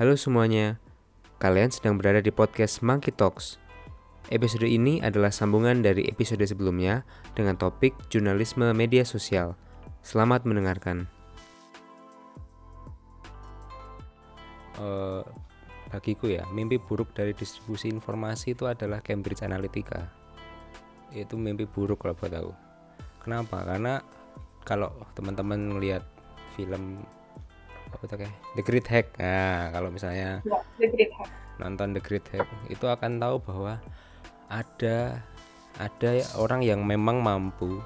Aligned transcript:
Halo 0.00 0.16
semuanya, 0.16 0.80
kalian 1.44 1.68
sedang 1.68 2.00
berada 2.00 2.24
di 2.24 2.32
podcast 2.32 2.80
Monkey 2.80 3.12
Talks. 3.12 3.60
Episode 4.32 4.64
ini 4.64 4.96
adalah 5.04 5.28
sambungan 5.28 5.84
dari 5.84 6.08
episode 6.08 6.40
sebelumnya 6.40 7.04
dengan 7.36 7.60
topik 7.60 7.92
jurnalisme 8.08 8.64
media 8.72 9.04
sosial. 9.04 9.60
Selamat 10.00 10.48
mendengarkan. 10.48 11.04
Uh, 14.80 15.20
bagiku 15.92 16.32
ya, 16.32 16.48
mimpi 16.48 16.80
buruk 16.80 17.12
dari 17.12 17.36
distribusi 17.36 17.92
informasi 17.92 18.56
itu 18.56 18.64
adalah 18.64 19.04
Cambridge 19.04 19.44
Analytica. 19.44 20.08
Itu 21.12 21.36
mimpi 21.36 21.68
buruk 21.68 22.00
kalau 22.00 22.16
buat 22.16 22.32
aku. 22.32 22.52
Kenapa? 23.20 23.68
Karena 23.68 24.00
kalau 24.64 24.96
teman-teman 25.12 25.76
melihat 25.76 26.08
film 26.56 27.04
apa 27.90 28.04
tuh 28.06 28.16
kayak? 28.22 28.34
The 28.56 28.62
Great 28.64 28.86
Hack. 28.88 29.06
Nah 29.18 29.70
kalau 29.74 29.90
misalnya 29.90 30.42
ya, 30.46 30.56
The 30.78 30.88
Great 30.88 31.12
Hack. 31.14 31.28
nonton 31.60 31.92
The 31.92 32.02
Great 32.02 32.26
Hack 32.32 32.46
itu 32.72 32.86
akan 32.86 33.20
tahu 33.20 33.36
bahwa 33.42 33.82
ada 34.50 35.22
ada 35.78 36.10
orang 36.36 36.66
yang 36.66 36.82
memang 36.82 37.22
mampu 37.22 37.78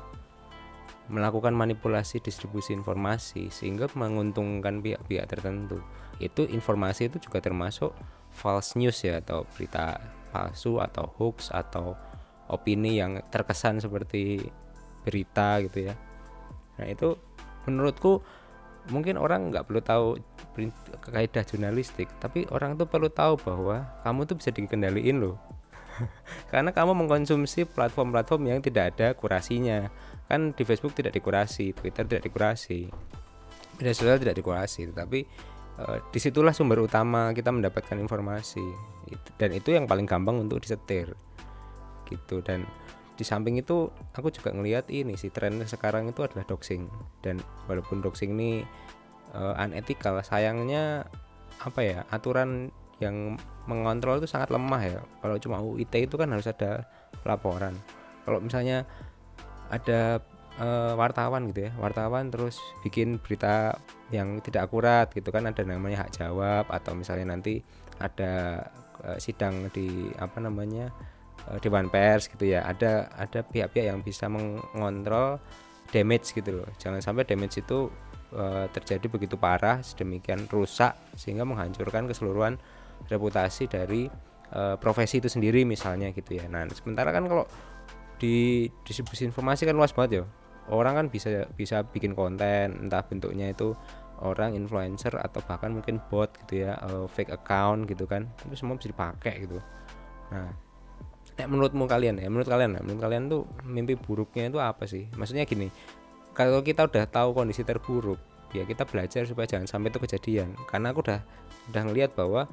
melakukan 1.12 1.52
manipulasi 1.52 2.24
distribusi 2.24 2.72
informasi 2.72 3.52
sehingga 3.52 3.92
menguntungkan 3.92 4.80
pihak-pihak 4.80 5.28
tertentu. 5.28 5.84
Itu 6.16 6.48
informasi 6.48 7.12
itu 7.12 7.20
juga 7.28 7.44
termasuk 7.44 7.92
false 8.32 8.74
news 8.80 9.04
ya 9.04 9.20
atau 9.20 9.44
berita 9.52 10.00
palsu 10.32 10.80
atau 10.80 11.12
hoax 11.20 11.52
atau 11.52 11.94
opini 12.48 12.98
yang 12.98 13.20
terkesan 13.28 13.84
seperti 13.84 14.48
berita 15.04 15.60
gitu 15.60 15.92
ya. 15.92 15.94
Nah 16.80 16.86
itu 16.88 17.20
menurutku 17.68 18.24
mungkin 18.92 19.16
orang 19.16 19.48
nggak 19.48 19.64
perlu 19.64 19.80
tahu 19.80 20.06
kaidah 21.08 21.44
jurnalistik 21.44 22.06
tapi 22.20 22.44
orang 22.52 22.76
tuh 22.76 22.84
perlu 22.84 23.08
tahu 23.08 23.40
bahwa 23.40 23.88
kamu 24.04 24.20
tuh 24.28 24.36
bisa 24.38 24.50
dikendaliin 24.52 25.18
loh. 25.20 25.36
Karena 26.50 26.74
kamu 26.74 27.06
mengkonsumsi 27.06 27.70
platform-platform 27.70 28.50
yang 28.50 28.58
tidak 28.58 28.94
ada 28.94 29.14
kurasinya. 29.14 29.88
Kan 30.26 30.50
di 30.52 30.66
Facebook 30.66 30.96
tidak 30.96 31.14
dikurasi 31.14 31.70
Twitter 31.76 32.04
tidak 32.04 32.26
dikurasi 32.26 32.90
media 33.74 33.90
sosial 33.90 34.22
tidak 34.22 34.38
dikurasi 34.38 34.86
tapi 34.94 35.26
uh, 35.82 35.98
di 36.14 36.18
situlah 36.22 36.54
sumber 36.54 36.78
utama 36.82 37.34
kita 37.34 37.50
mendapatkan 37.50 37.96
informasi. 37.98 38.64
Dan 39.38 39.54
itu 39.54 39.74
yang 39.74 39.86
paling 39.86 40.06
gampang 40.08 40.42
untuk 40.42 40.62
disetir. 40.62 41.14
Gitu 42.04 42.42
dan 42.44 42.66
di 43.14 43.22
samping 43.22 43.58
itu 43.58 43.90
aku 44.14 44.30
juga 44.34 44.50
ngelihat 44.50 44.90
ini 44.90 45.14
sih 45.14 45.30
tren 45.30 45.62
sekarang 45.62 46.10
itu 46.10 46.26
adalah 46.26 46.42
doxing. 46.46 46.90
Dan 47.22 47.38
walaupun 47.70 48.02
doxing 48.02 48.34
ini 48.34 48.66
uh, 49.34 49.54
unethical 49.58 50.18
sayangnya 50.22 51.06
apa 51.62 51.80
ya 51.80 51.98
aturan 52.10 52.74
yang 52.98 53.38
mengontrol 53.70 54.18
itu 54.18 54.26
sangat 54.26 54.50
lemah 54.50 54.82
ya. 54.82 55.00
Kalau 55.22 55.36
cuma 55.38 55.62
UIT 55.62 55.94
itu 56.10 56.14
kan 56.18 56.30
harus 56.34 56.50
ada 56.50 56.86
laporan. 57.22 57.78
Kalau 58.26 58.42
misalnya 58.42 58.82
ada 59.70 60.22
uh, 60.58 60.92
wartawan 60.94 61.50
gitu 61.50 61.70
ya 61.70 61.72
wartawan 61.80 62.30
terus 62.30 62.60
bikin 62.86 63.18
berita 63.18 63.78
yang 64.12 64.38
tidak 64.44 64.70
akurat 64.70 65.10
gitu 65.10 65.30
kan 65.34 65.48
ada 65.48 65.62
namanya 65.66 66.06
hak 66.06 66.14
jawab 66.14 66.68
atau 66.70 66.92
misalnya 66.94 67.34
nanti 67.34 67.64
ada 67.98 68.62
uh, 69.02 69.18
sidang 69.18 69.70
di 69.72 70.10
apa 70.18 70.38
namanya 70.38 70.90
uh, 71.50 71.58
dewan 71.60 71.88
pers 71.92 72.28
gitu 72.30 72.44
ya. 72.48 72.64
Ada 72.64 73.12
ada 73.14 73.40
pihak-pihak 73.44 73.86
yang 73.90 74.00
bisa 74.00 74.28
mengontrol 74.30 75.38
damage 75.92 76.34
gitu 76.34 76.62
loh. 76.62 76.68
Jangan 76.80 77.00
sampai 77.04 77.28
damage 77.28 77.60
itu 77.60 77.88
uh, 78.34 78.66
terjadi 78.72 79.06
begitu 79.06 79.38
parah 79.38 79.80
sedemikian 79.80 80.48
rusak 80.50 80.96
sehingga 81.14 81.46
menghancurkan 81.46 82.10
keseluruhan 82.10 82.58
reputasi 83.06 83.68
dari 83.68 84.08
uh, 84.54 84.76
profesi 84.80 85.20
itu 85.22 85.28
sendiri 85.30 85.62
misalnya 85.62 86.10
gitu 86.10 86.36
ya. 86.38 86.50
Nah 86.50 86.66
sementara 86.72 87.14
kan 87.14 87.24
kalau 87.28 87.44
di 88.18 88.66
distribusi 88.86 89.26
informasi 89.28 89.68
kan 89.68 89.76
luas 89.76 89.94
banget 89.94 90.22
ya. 90.22 90.24
Orang 90.72 90.96
kan 90.96 91.06
bisa 91.12 91.44
bisa 91.52 91.84
bikin 91.84 92.16
konten 92.16 92.88
entah 92.88 93.04
bentuknya 93.04 93.52
itu 93.52 93.76
orang 94.24 94.56
influencer 94.56 95.12
atau 95.20 95.44
bahkan 95.44 95.76
mungkin 95.76 96.00
bot 96.08 96.32
gitu 96.46 96.64
ya 96.64 96.80
uh, 96.80 97.04
fake 97.04 97.30
account 97.34 97.84
gitu 97.84 98.08
kan. 98.08 98.24
Itu 98.48 98.56
semua 98.56 98.80
bisa 98.80 98.88
dipakai 98.88 99.44
gitu. 99.44 99.60
Nah 100.32 100.48
Nek 101.34 101.46
menurutmu 101.50 101.90
kalian 101.90 102.22
ya, 102.22 102.30
menurut 102.30 102.46
kalian, 102.46 102.78
menurut 102.78 103.02
kalian 103.02 103.22
tuh 103.26 103.42
mimpi 103.66 103.98
buruknya 103.98 104.46
itu 104.46 104.58
apa 104.62 104.86
sih? 104.86 105.10
Maksudnya 105.18 105.42
gini, 105.48 105.66
kalau 106.30 106.62
kita 106.62 106.86
udah 106.86 107.10
tahu 107.10 107.34
kondisi 107.34 107.66
terburuk, 107.66 108.22
ya 108.54 108.62
kita 108.62 108.86
belajar 108.86 109.26
supaya 109.26 109.50
jangan 109.50 109.66
sampai 109.66 109.90
itu 109.90 109.98
kejadian. 109.98 110.54
Karena 110.70 110.94
aku 110.94 111.02
udah 111.02 111.20
udah 111.74 111.82
ngelihat 111.90 112.14
bahwa 112.14 112.46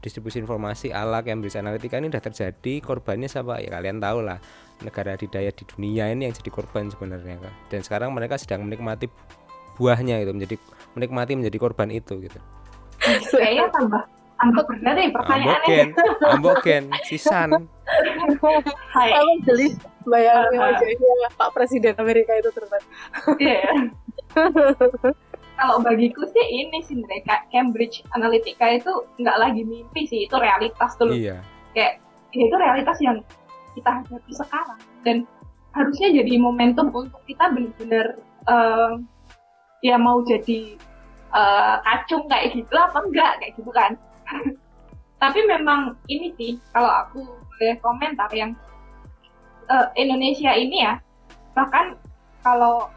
distribusi 0.00 0.42
informasi 0.42 0.92
ala 0.92 1.22
Cambridge 1.22 1.56
Analytica 1.56 1.98
ini 1.98 2.10
udah 2.12 2.22
terjadi 2.22 2.74
korbannya 2.82 3.30
siapa 3.30 3.62
ya 3.62 3.70
kalian 3.72 4.02
tahu 4.02 4.24
lah 4.24 4.38
negara 4.84 5.16
didaya 5.16 5.48
di 5.48 5.64
dunia 5.64 6.12
ini 6.12 6.28
yang 6.28 6.34
jadi 6.36 6.50
korban 6.52 6.92
sebenarnya 6.92 7.40
dan 7.72 7.80
sekarang 7.80 8.12
mereka 8.12 8.36
sedang 8.36 8.66
menikmati 8.66 9.08
buahnya 9.80 10.20
itu 10.20 10.32
menjadi 10.36 10.56
menikmati 10.96 11.32
menjadi 11.36 11.58
korban 11.60 11.88
itu 11.88 12.20
gitu 12.20 12.40
kayaknya 13.32 13.72
tambah 13.72 14.02
tambah 14.36 14.64
berat 14.68 14.94
deh 15.00 15.08
pertanyaannya 15.12 15.56
amboken 15.56 15.88
amboken 16.28 16.82
sisan 17.08 17.50
Hai. 18.90 19.10
Aku 19.14 19.32
jeli 19.46 19.66
bayangin 20.06 20.58
wajahnya 20.58 21.12
Pak 21.38 21.50
Presiden 21.54 21.94
Amerika 21.98 22.32
itu 22.34 22.50
terus. 22.50 22.70
Iya. 23.38 23.62
Kalau 25.56 25.80
bagiku 25.80 26.26
sih 26.28 26.44
ini 26.44 26.84
sih 26.84 27.00
mereka 27.00 27.46
Cambridge 27.48 28.04
Analytica 28.12 28.76
itu 28.76 28.92
nggak 29.16 29.38
lagi 29.40 29.62
mimpi 29.64 30.04
sih, 30.04 30.28
itu 30.28 30.36
realitas 30.36 30.98
tuh. 31.00 31.14
Iya. 31.14 31.40
Kayak 31.72 32.02
ya 32.34 32.42
itu 32.44 32.56
realitas 32.58 32.98
yang 33.00 33.18
kita 33.72 33.90
hadapi 34.02 34.32
sekarang 34.32 34.80
dan 35.04 35.16
harusnya 35.72 36.08
jadi 36.12 36.40
momentum 36.40 36.88
untuk 36.92 37.20
kita 37.28 37.52
benar-benar 37.52 38.06
uh, 38.48 38.96
ya 39.84 39.96
mau 40.00 40.24
jadi 40.24 40.76
uh, 41.32 41.80
kacung 41.84 42.24
kayak 42.28 42.56
gitu 42.56 42.74
apa 42.76 42.98
enggak 43.04 43.32
kayak 43.40 43.52
gitu 43.56 43.70
kan. 43.72 43.94
Tapi 45.22 45.40
memang 45.48 45.96
ini 46.12 46.28
sih 46.36 46.60
kalau 46.76 46.92
aku 46.92 47.24
boleh 47.24 47.74
komentar 47.80 48.28
yang 48.36 48.52
uh, 49.72 49.88
Indonesia 49.96 50.52
ini 50.52 50.84
ya 50.84 51.00
bahkan 51.56 51.96
kalau 52.44 52.92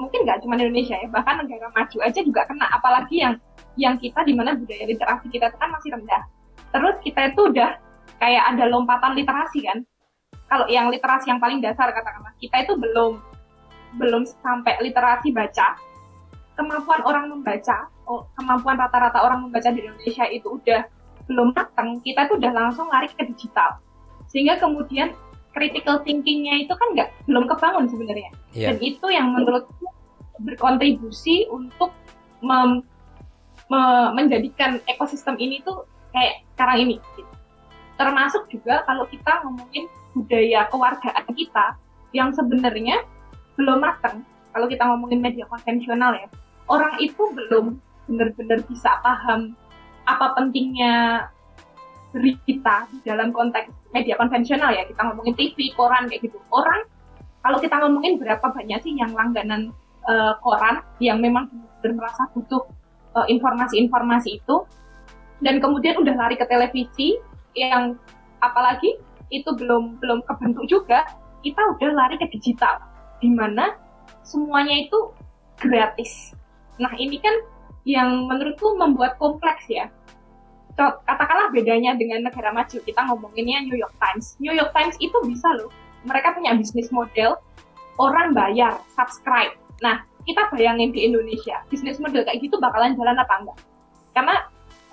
mungkin 0.00 0.24
nggak 0.24 0.40
cuma 0.42 0.56
Indonesia 0.56 0.96
ya 0.98 1.06
bahkan 1.12 1.44
negara 1.44 1.68
maju 1.70 1.96
aja 2.00 2.20
juga 2.24 2.48
kena 2.48 2.66
apalagi 2.72 3.22
yang 3.22 3.34
yang 3.76 3.94
kita 4.00 4.24
di 4.24 4.32
mana 4.32 4.56
budaya 4.56 4.86
literasi 4.86 5.26
kita 5.30 5.50
itu 5.50 5.56
kan 5.58 5.70
masih 5.70 5.90
rendah. 5.94 6.22
Terus 6.74 6.96
kita 7.02 7.20
itu 7.34 7.40
udah 7.54 7.78
kayak 8.18 8.44
ada 8.54 8.64
lompatan 8.70 9.14
literasi 9.18 9.66
kan? 9.66 9.78
Kalau 10.48 10.66
yang 10.70 10.90
literasi 10.90 11.30
yang 11.30 11.42
paling 11.42 11.58
dasar 11.58 11.90
katakanlah 11.90 12.34
kita 12.38 12.62
itu 12.66 12.72
belum 12.78 13.18
belum 13.98 14.22
sampai 14.42 14.78
literasi 14.82 15.30
baca 15.30 15.78
kemampuan 16.54 17.02
orang 17.02 17.30
membaca 17.30 17.90
oh, 18.06 18.26
kemampuan 18.38 18.78
rata-rata 18.78 19.18
orang 19.20 19.48
membaca 19.48 19.68
di 19.74 19.82
Indonesia 19.82 20.24
itu 20.30 20.46
udah 20.60 20.86
belum 21.24 21.56
matang, 21.56 22.00
kita 22.04 22.28
tuh 22.28 22.36
udah 22.36 22.52
langsung 22.52 22.86
lari 22.92 23.08
ke 23.08 23.24
digital. 23.24 23.80
Sehingga 24.28 24.60
kemudian 24.60 25.16
critical 25.56 26.02
thinkingnya 26.04 26.66
itu 26.66 26.74
kan 26.74 26.88
nggak 26.92 27.08
belum 27.24 27.48
kebangun 27.48 27.86
sebenarnya. 27.88 28.30
Yeah. 28.52 28.74
Dan 28.74 28.84
itu 28.84 29.06
yang 29.08 29.32
menurutku 29.32 29.88
berkontribusi 30.42 31.48
untuk 31.48 31.94
mem, 32.44 32.82
me, 33.70 33.82
menjadikan 34.12 34.82
ekosistem 34.90 35.38
ini 35.40 35.62
tuh 35.64 35.88
kayak 36.12 36.44
sekarang 36.54 36.90
ini. 36.90 36.96
Gitu. 37.16 37.32
Termasuk 37.94 38.50
juga 38.50 38.82
kalau 38.84 39.06
kita 39.08 39.46
ngomongin 39.46 39.86
budaya 40.12 40.66
kewargaan 40.68 41.26
kita 41.32 41.66
yang 42.12 42.34
sebenarnya 42.34 43.02
belum 43.56 43.80
matang. 43.80 44.26
Kalau 44.54 44.66
kita 44.70 44.86
ngomongin 44.86 45.18
media 45.18 45.46
konvensional 45.50 46.14
ya, 46.14 46.30
orang 46.68 46.94
itu 47.00 47.22
belum 47.32 47.76
benar-benar 48.08 48.60
bisa 48.68 49.00
paham 49.00 49.56
apa 50.04 50.36
pentingnya 50.36 51.28
berita 52.14 52.86
di 52.94 52.98
dalam 53.02 53.34
konteks 53.34 53.90
media 53.90 54.14
konvensional 54.14 54.70
ya. 54.70 54.86
Kita 54.86 55.02
ngomongin 55.02 55.34
TV, 55.34 55.74
koran 55.74 56.06
kayak 56.06 56.30
gitu. 56.30 56.38
Orang 56.54 56.86
kalau 57.42 57.58
kita 57.58 57.76
ngomongin 57.82 58.16
berapa 58.22 58.44
banyak 58.44 58.80
sih 58.86 58.94
yang 58.94 59.10
langganan 59.12 59.74
uh, 60.06 60.38
koran 60.40 60.80
yang 61.02 61.18
memang 61.18 61.50
benar 61.82 62.06
merasa 62.06 62.30
butuh 62.32 62.62
uh, 63.18 63.26
informasi-informasi 63.26 64.40
itu? 64.40 64.56
Dan 65.42 65.58
kemudian 65.58 65.98
udah 65.98 66.14
lari 66.14 66.38
ke 66.38 66.46
televisi 66.46 67.18
yang 67.58 67.98
apalagi 68.38 68.96
itu 69.32 69.50
belum 69.56 69.98
belum 69.98 70.22
kebentuk 70.28 70.64
juga 70.70 71.02
kita 71.42 71.60
udah 71.76 71.90
lari 71.92 72.16
ke 72.16 72.30
digital 72.30 72.80
di 73.18 73.28
mana 73.32 73.74
semuanya 74.22 74.84
itu 74.84 74.98
gratis 75.58 76.32
nah 76.80 76.92
ini 76.98 77.18
kan 77.22 77.34
yang 77.84 78.26
menurutku 78.26 78.74
membuat 78.80 79.20
kompleks 79.20 79.68
ya. 79.68 79.92
Katakanlah 80.74 81.54
bedanya 81.54 81.94
dengan 81.94 82.26
negara 82.26 82.50
maju, 82.50 82.82
kita 82.82 82.98
ngomonginnya 83.06 83.62
New 83.70 83.78
York 83.78 83.94
Times. 84.02 84.34
New 84.42 84.50
York 84.50 84.74
Times 84.74 84.98
itu 84.98 85.14
bisa 85.22 85.46
loh, 85.54 85.70
mereka 86.02 86.34
punya 86.34 86.50
bisnis 86.58 86.90
model, 86.90 87.38
orang 88.02 88.34
bayar, 88.34 88.82
subscribe. 88.90 89.54
Nah, 89.86 90.02
kita 90.26 90.50
bayangin 90.50 90.90
di 90.90 91.06
Indonesia, 91.06 91.62
bisnis 91.70 92.02
model 92.02 92.26
kayak 92.26 92.42
gitu 92.42 92.58
bakalan 92.58 92.98
jalan 92.98 93.14
apa 93.14 93.34
enggak? 93.38 93.58
Karena 94.16 94.36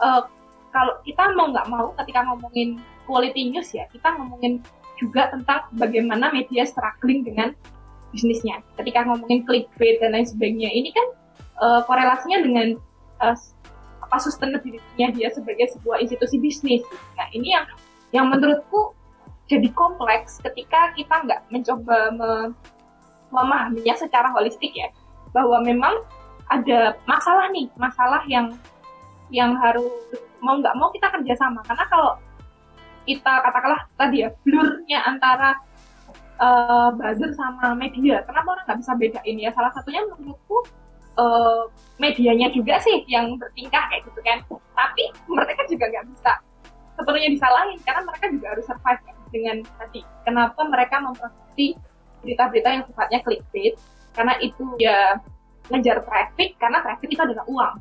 uh, 0.03 0.21
kalau 0.69 1.01
kita 1.01 1.33
mau 1.33 1.49
nggak 1.49 1.67
mau 1.67 1.97
ketika 2.03 2.29
ngomongin 2.29 2.79
quality 3.05 3.51
news 3.51 3.75
ya 3.75 3.83
kita 3.91 4.07
ngomongin 4.15 4.63
juga 4.95 5.33
tentang 5.33 5.67
bagaimana 5.75 6.29
media 6.29 6.63
struggling 6.63 7.25
dengan 7.25 7.57
bisnisnya. 8.13 8.61
Ketika 8.77 9.07
ngomongin 9.07 9.47
clickbait 9.47 9.97
dan 9.97 10.13
lain 10.13 10.27
sebagainya, 10.27 10.69
ini 10.69 10.93
kan 10.93 11.07
uh, 11.61 11.81
korelasinya 11.85 12.41
dengan 12.41 12.67
uh, 13.21 13.37
apa 14.01 14.17
sustainability-nya 14.19 15.15
dia 15.15 15.29
sebagai 15.31 15.71
sebuah 15.77 16.03
institusi 16.03 16.35
bisnis. 16.41 16.83
Nah 17.15 17.31
ini 17.31 17.55
yang 17.55 17.65
yang 18.11 18.25
menurutku 18.27 18.91
jadi 19.47 19.71
kompleks 19.71 20.41
ketika 20.43 20.91
kita 20.97 21.15
nggak 21.23 21.41
mencoba 21.53 22.11
me 22.11 22.29
memahaminya 23.31 23.95
secara 23.95 24.27
holistik 24.35 24.75
ya. 24.75 24.91
Bahwa 25.31 25.63
memang 25.63 26.03
ada 26.51 26.99
masalah 27.07 27.47
nih 27.55 27.71
masalah 27.79 28.19
yang 28.27 28.51
yang 29.31 29.55
harus 29.55 29.87
mau 30.43 30.59
nggak 30.59 30.75
mau 30.75 30.91
kita 30.91 31.07
kerjasama. 31.07 31.63
Karena 31.63 31.87
kalau 31.87 32.11
kita 33.07 33.33
katakanlah 33.47 33.81
tadi 33.95 34.27
ya 34.27 34.29
blurnya 34.43 34.99
antara 35.07 35.55
uh, 36.37 36.91
buzzer 36.93 37.31
sama 37.33 37.73
media 37.73 38.21
kenapa 38.27 38.59
orang 38.59 38.63
nggak 38.67 38.79
bisa 38.83 38.91
bedain 38.99 39.37
ya? 39.39 39.49
Salah 39.55 39.71
satunya 39.71 40.03
menurutku 40.03 40.67
uh, 41.17 41.67
medianya 41.97 42.51
juga 42.53 42.79
sih 42.79 43.03
yang 43.07 43.35
bertingkah 43.39 43.83
kayak 43.89 44.03
gitu 44.07 44.19
kan. 44.23 44.37
Tapi 44.47 45.03
mereka 45.27 45.61
juga 45.67 45.85
nggak 45.89 46.05
bisa 46.13 46.31
sepenuhnya 46.99 47.29
disalahin 47.33 47.79
karena 47.81 48.01
mereka 48.05 48.25
juga 48.29 48.45
harus 48.53 48.65
survive 48.67 49.01
kan, 49.01 49.15
dengan 49.31 49.57
tadi. 49.79 50.01
Kenapa 50.27 50.61
mereka 50.67 50.95
memproduksi 51.01 51.79
berita-berita 52.21 52.69
yang 52.69 52.83
sifatnya 52.85 53.19
clickbait? 53.25 53.75
Karena 54.11 54.35
itu 54.43 54.65
ya 54.77 55.17
ngejar 55.71 56.03
traffic 56.03 56.59
karena 56.59 56.83
traffic 56.83 57.09
itu 57.09 57.21
adalah 57.21 57.45
uang. 57.47 57.75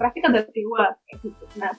Traffic 0.00 0.22
adalah 0.26 0.48
dewa 0.50 0.84
kayak 1.06 1.18
gitu. 1.22 1.44
Nah 1.60 1.72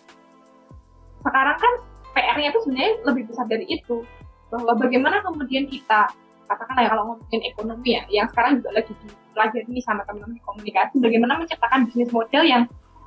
sekarang 1.25 1.57
kan 1.57 1.73
PR-nya 2.13 2.53
itu 2.53 2.59
sebenarnya 2.63 2.93
lebih 3.03 3.23
besar 3.27 3.45
dari 3.49 3.65
itu 3.67 4.05
bahwa 4.53 4.77
bagaimana 4.77 5.19
kemudian 5.25 5.65
kita 5.67 6.07
katakanlah 6.45 6.83
ya 6.85 6.89
kalau 6.93 7.03
ngomongin 7.09 7.41
ekonomi 7.45 7.89
ya 7.97 8.03
yang 8.09 8.27
sekarang 8.29 8.61
juga 8.61 8.69
lagi 8.77 8.91
dipelajari 8.93 9.67
nih 9.69 9.83
sama 9.83 10.01
teman-teman 10.05 10.39
komunikasi 10.45 10.95
bagaimana 11.01 11.33
menciptakan 11.41 11.79
bisnis 11.89 12.09
model 12.13 12.43
yang 12.45 12.63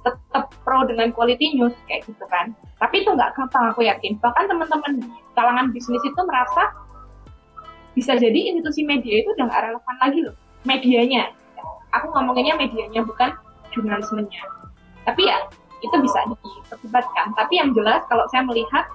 tetap 0.07 0.45
pro 0.63 0.87
dengan 0.87 1.11
quality 1.11 1.59
news 1.59 1.75
kayak 1.91 2.07
gitu 2.07 2.25
kan. 2.31 2.55
Tapi 2.79 3.03
itu 3.03 3.11
nggak 3.11 3.35
gampang 3.35 3.65
aku 3.75 3.83
yakin. 3.85 4.17
Bahkan 4.23 4.45
teman-teman 4.47 4.91
di 5.03 5.07
kalangan 5.35 5.67
bisnis 5.75 6.03
itu 6.07 6.21
merasa 6.23 6.71
bisa 7.99 8.15
jadi 8.15 8.55
institusi 8.55 8.87
media 8.87 9.27
itu 9.27 9.35
udah 9.35 9.45
nggak 9.51 9.63
relevan 9.71 9.97
lagi 9.99 10.19
loh 10.23 10.37
medianya. 10.63 11.35
Aku 11.97 12.13
ngomonginnya 12.13 12.55
medianya 12.55 13.01
bukan 13.03 13.33
jurnalismenya. 13.75 14.43
Tapi 15.03 15.27
ya 15.27 15.39
itu 15.83 15.97
bisa 16.03 16.19
diperdebatkan. 16.27 17.35
Tapi 17.35 17.55
yang 17.59 17.71
jelas 17.75 18.05
kalau 18.07 18.27
saya 18.31 18.45
melihat 18.47 18.87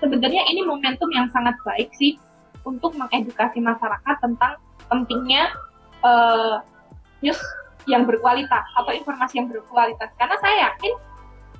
sebenarnya 0.00 0.42
ini 0.50 0.64
momentum 0.64 1.08
yang 1.12 1.26
sangat 1.30 1.54
baik 1.62 1.90
sih 1.96 2.18
untuk 2.66 2.98
mengedukasi 2.98 3.62
masyarakat 3.62 4.16
tentang 4.18 4.58
pentingnya 4.90 5.54
uh, 6.02 6.58
news 7.22 7.38
yang 7.86 8.02
berkualitas 8.04 8.66
atau 8.74 8.90
informasi 8.90 9.38
yang 9.38 9.48
berkualitas. 9.48 10.10
Karena 10.18 10.36
saya 10.42 10.70
yakin 10.70 10.92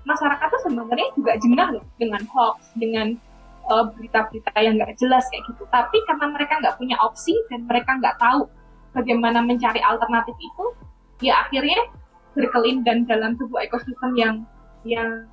masyarakat 0.06 0.46
tuh 0.50 0.62
sebenarnya 0.66 1.08
juga 1.14 1.32
jengah 1.38 1.68
loh 1.78 1.86
dengan 1.98 2.22
hoax 2.30 2.74
dengan 2.78 3.14
eh, 3.66 3.84
berita-berita 3.94 4.50
yang 4.62 4.78
nggak 4.78 4.94
jelas 4.98 5.26
kayak 5.30 5.46
gitu. 5.50 5.62
Tapi 5.70 5.96
karena 6.06 6.26
mereka 6.30 6.58
nggak 6.62 6.76
punya 6.78 6.98
opsi 7.02 7.34
dan 7.50 7.66
mereka 7.66 7.98
nggak 7.98 8.18
tahu 8.18 8.46
bagaimana 8.94 9.42
mencari 9.42 9.82
alternatif 9.82 10.34
itu 10.38 10.64
ya 11.22 11.46
akhirnya 11.46 11.78
berkelindan 12.38 13.08
dalam 13.08 13.34
sebuah 13.38 13.66
ekosistem 13.70 14.12
yang 14.18 14.34
yang 14.82 15.26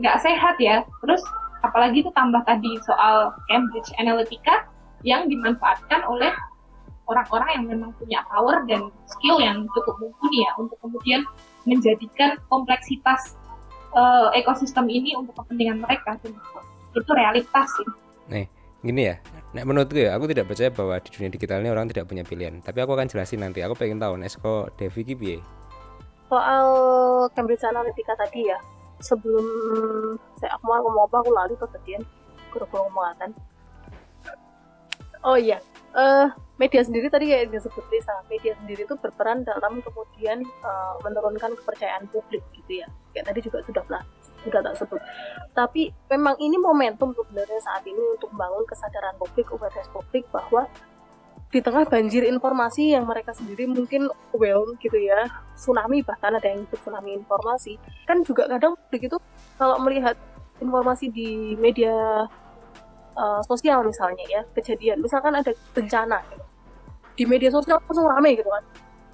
nggak 0.00 0.16
sehat 0.20 0.56
ya. 0.60 0.84
Terus 1.04 1.24
apalagi 1.64 2.04
itu 2.04 2.10
tambah 2.12 2.40
tadi 2.44 2.76
soal 2.84 3.32
Cambridge 3.48 3.88
Analytica 4.00 4.68
yang 5.02 5.26
dimanfaatkan 5.26 6.02
oleh 6.06 6.30
orang-orang 7.06 7.48
yang 7.58 7.64
memang 7.76 7.90
punya 7.98 8.22
power 8.30 8.62
dan 8.70 8.88
skill 9.10 9.42
yang 9.42 9.66
cukup 9.74 9.98
mumpuni 9.98 10.46
ya 10.46 10.52
untuk 10.56 10.78
kemudian 10.80 11.26
menjadikan 11.66 12.38
kompleksitas 12.46 13.36
uh, 13.94 14.30
ekosistem 14.32 14.86
ini 14.88 15.14
untuk 15.18 15.34
kepentingan 15.42 15.82
mereka 15.82 16.16
itu 16.92 17.12
realitas 17.12 17.68
sih. 17.78 17.88
Nih, 18.30 18.46
gini 18.80 19.02
ya. 19.12 19.16
Nah, 19.52 19.62
menurutku 19.68 19.98
ya, 19.98 20.16
aku 20.16 20.30
tidak 20.30 20.48
percaya 20.48 20.72
bahwa 20.72 20.96
di 21.02 21.08
dunia 21.12 21.30
digital 21.32 21.60
ini 21.60 21.70
orang 21.70 21.90
tidak 21.90 22.08
punya 22.08 22.24
pilihan. 22.24 22.62
Tapi 22.64 22.78
aku 22.80 22.96
akan 22.96 23.08
jelasin 23.10 23.44
nanti. 23.44 23.60
Aku 23.60 23.76
pengen 23.76 24.00
tahu 24.00 24.16
Nesko 24.16 24.72
Devi 24.80 25.02
Kipi 25.04 25.36
Soal 26.32 26.68
Cambridge 27.36 27.60
Analytica 27.60 28.16
tadi 28.16 28.48
ya, 28.48 28.56
sebelum 29.04 29.44
saya 30.40 30.56
aku 30.56 30.64
mau 30.64 30.80
ngomong 30.80 31.04
apa 31.04 31.16
aku 31.20 31.30
lari 31.34 31.54
tuh 31.60 31.68
tadi 31.68 32.00
kurang 32.48 32.72
ngomongatan 32.72 33.36
oh 35.22 35.38
iya 35.38 35.58
uh, 35.96 36.28
media 36.60 36.82
sendiri 36.84 37.08
tadi 37.08 37.26
kayak 37.32 37.52
disebut 37.52 37.84
Lisa 37.90 38.14
media 38.28 38.52
sendiri 38.60 38.84
itu 38.84 38.94
berperan 38.96 39.44
dalam 39.44 39.80
kemudian 39.82 40.44
uh, 40.64 40.94
menurunkan 41.02 41.56
kepercayaan 41.58 42.06
publik 42.12 42.44
gitu 42.54 42.84
ya. 42.84 42.88
Kayak 43.12 43.34
tadi 43.34 43.40
juga 43.44 43.58
sudah 43.66 43.84
lah 43.90 44.02
sudah 44.46 44.60
tak 44.62 44.74
sebut. 44.78 45.00
Tapi 45.52 45.92
memang 46.10 46.38
ini 46.40 46.56
momentum 46.58 47.12
sebenarnya 47.12 47.60
saat 47.60 47.84
ini 47.84 47.98
untuk 47.98 48.30
membangun 48.34 48.64
kesadaran 48.68 49.14
publik 49.18 49.48
awareness 49.52 49.88
publik 49.90 50.24
bahwa 50.30 50.66
di 51.52 51.60
tengah 51.60 51.84
banjir 51.84 52.24
informasi 52.24 52.96
yang 52.96 53.04
mereka 53.04 53.36
sendiri 53.36 53.68
mungkin 53.68 54.08
well 54.32 54.64
gitu 54.80 54.96
ya 54.96 55.28
tsunami 55.52 56.00
bahkan 56.00 56.32
ada 56.32 56.48
yang 56.48 56.64
ikut 56.64 56.80
tsunami 56.80 57.12
informasi 57.12 57.76
kan 58.08 58.24
juga 58.24 58.48
kadang 58.48 58.72
begitu 58.88 59.20
kalau 59.60 59.76
melihat 59.84 60.16
informasi 60.64 61.12
di 61.12 61.52
media 61.60 62.24
uh, 63.16 63.40
sosial 63.44 63.84
misalnya 63.84 64.24
ya 64.28 64.42
kejadian 64.56 65.00
misalkan 65.00 65.32
ada 65.34 65.52
bencana 65.72 66.20
gitu. 66.30 66.44
di 67.18 67.24
media 67.28 67.50
sosial 67.52 67.80
langsung 67.82 68.08
rame 68.08 68.36
gitu 68.36 68.48
kan 68.48 68.64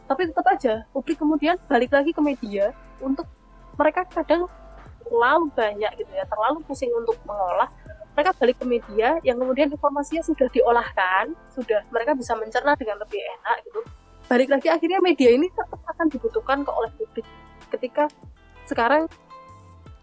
tapi 0.09 0.31
tetap 0.31 0.47
aja 0.49 0.75
publik 0.95 1.21
kemudian 1.21 1.61
balik 1.69 1.93
lagi 1.93 2.17
ke 2.17 2.23
media 2.23 2.73
untuk 2.99 3.29
mereka 3.77 4.09
kadang 4.09 4.49
terlalu 5.05 5.47
banyak 5.53 5.91
gitu 6.01 6.13
ya 6.13 6.25
terlalu 6.27 6.65
pusing 6.65 6.91
untuk 6.97 7.17
mengolah 7.25 7.69
mereka 8.19 8.35
balik 8.35 8.59
ke 8.59 8.67
media 8.67 9.23
yang 9.23 9.39
kemudian 9.39 9.71
informasinya 9.71 10.27
sudah 10.27 10.51
diolahkan, 10.51 11.39
sudah 11.55 11.87
mereka 11.95 12.19
bisa 12.19 12.35
mencerna 12.35 12.75
dengan 12.75 12.99
lebih 12.99 13.23
enak 13.23 13.63
gitu. 13.63 13.81
Balik 14.27 14.51
lagi 14.51 14.67
akhirnya 14.67 14.99
media 14.99 15.31
ini 15.31 15.47
tetap 15.47 15.79
akan 15.87 16.11
dibutuhkan 16.11 16.67
ke 16.67 16.71
oleh 16.75 16.91
publik. 16.99 17.23
Ketika 17.71 18.11
sekarang 18.67 19.07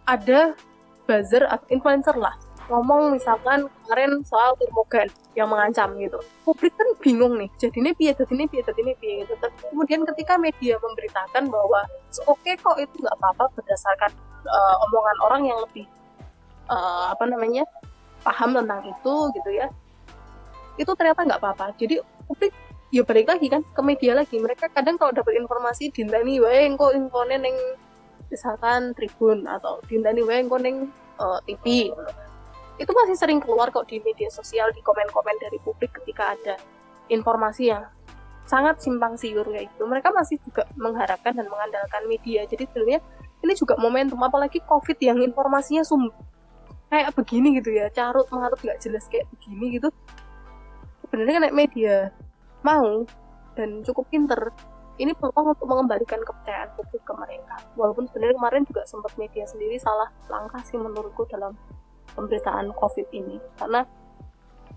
ada 0.08 0.56
buzzer 1.04 1.44
atau 1.44 1.68
influencer 1.68 2.16
lah 2.16 2.40
ngomong 2.66 3.14
misalkan 3.14 3.70
kemarin 3.86 4.26
soal 4.26 4.58
termogan 4.58 5.06
yang 5.38 5.46
mengancam 5.52 5.94
gitu. 6.02 6.18
Publik 6.42 6.74
kan 6.74 6.90
bingung 6.98 7.38
nih 7.38 7.50
jadi 7.62 7.78
ini 7.78 7.92
piye 7.94 8.12
ini 8.18 8.46
piye 8.50 8.62
ini 8.66 8.94
piye 8.98 9.14
gitu. 9.22 9.34
Kemudian 9.70 10.02
ketika 10.14 10.40
media 10.42 10.76
memberitakan 10.82 11.50
bahwa 11.54 11.86
oke 12.26 12.42
okay 12.42 12.58
kok 12.58 12.78
itu 12.82 12.96
nggak 12.98 13.16
apa-apa 13.22 13.54
berdasarkan 13.54 14.12
uh, 14.50 14.76
omongan 14.90 15.18
orang 15.30 15.42
yang 15.46 15.60
lebih 15.62 15.86
uh, 16.70 17.14
apa 17.14 17.30
namanya 17.30 17.64
paham 18.26 18.58
tentang 18.58 18.82
itu 18.82 19.14
gitu 19.38 19.50
ya 19.54 19.70
itu 20.76 20.92
ternyata 20.98 21.22
nggak 21.24 21.42
apa-apa. 21.42 21.66
Jadi 21.78 22.02
publik 22.26 22.52
ya 22.90 23.06
balik 23.06 23.28
lagi 23.30 23.48
kan 23.48 23.62
ke 23.62 23.82
media 23.86 24.18
lagi. 24.18 24.42
Mereka 24.42 24.74
kadang 24.74 24.98
kalau 24.98 25.14
dapat 25.14 25.38
informasi 25.38 25.94
dintani 25.94 26.42
wae 26.42 26.66
engko 26.66 26.92
infone 26.92 27.38
neng 27.38 27.56
misalkan 28.34 28.92
tribun 28.98 29.46
atau 29.46 29.80
dintani 29.86 30.26
wae 30.26 30.42
engko 30.42 30.58
neng 30.58 30.90
uh, 31.22 31.40
eh, 31.46 31.56
TV 31.56 31.94
itu 32.76 32.92
masih 32.92 33.16
sering 33.16 33.40
keluar 33.40 33.72
kok 33.72 33.88
di 33.88 34.04
media 34.04 34.28
sosial 34.28 34.72
di 34.76 34.84
komen-komen 34.84 35.36
dari 35.40 35.58
publik 35.64 35.96
ketika 36.02 36.36
ada 36.36 36.56
informasi 37.08 37.72
yang 37.72 37.88
sangat 38.46 38.78
simpang 38.84 39.16
siur 39.16 39.48
kayak 39.48 39.72
gitu. 39.74 39.88
Mereka 39.88 40.12
masih 40.12 40.38
juga 40.44 40.68
mengharapkan 40.78 41.34
dan 41.34 41.48
mengandalkan 41.50 42.04
media. 42.06 42.44
Jadi 42.46 42.68
sebenarnya 42.70 43.00
ini 43.42 43.54
juga 43.56 43.74
momentum 43.80 44.20
apalagi 44.22 44.60
covid 44.66 44.98
yang 45.02 45.22
informasinya 45.22 45.86
sum 45.86 46.10
kayak 46.86 47.18
begini 47.18 47.58
gitu 47.60 47.74
ya 47.74 47.90
carut 47.90 48.30
marut 48.30 48.62
nggak 48.62 48.78
jelas 48.84 49.08
kayak 49.10 49.26
begini 49.34 49.82
gitu. 49.82 49.90
Sebenarnya 51.06 51.34
kan 51.42 51.44
media 51.54 51.96
mau 52.62 53.06
dan 53.56 53.82
cukup 53.88 54.06
pinter 54.12 54.52
ini 54.96 55.12
peluang 55.12 55.56
untuk 55.56 55.68
mengembalikan 55.68 56.24
kepercayaan 56.24 56.72
publik 56.80 57.04
ke 57.04 57.14
mereka. 57.16 57.56
Walaupun 57.76 58.08
sebenarnya 58.08 58.36
kemarin 58.40 58.64
juga 58.64 58.82
sempat 58.88 59.12
media 59.20 59.44
sendiri 59.44 59.76
salah 59.76 60.08
langkah 60.32 60.64
sih 60.64 60.80
menurutku 60.80 61.28
dalam 61.28 61.56
pemberitaan 62.16 62.72
covid 62.74 63.06
ini. 63.12 63.38
Karena 63.60 63.84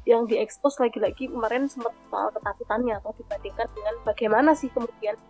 yang 0.09 0.25
diekspos 0.25 0.81
lagi-lagi 0.81 1.29
kemarin 1.29 1.69
sempat 1.69 1.93
soal 2.09 2.33
ketakutannya 2.33 2.97
atau 2.97 3.13
dibandingkan 3.13 3.69
dengan 3.77 3.95
bagaimana 4.09 4.51
sih 4.57 4.73
kemudian 4.73 5.21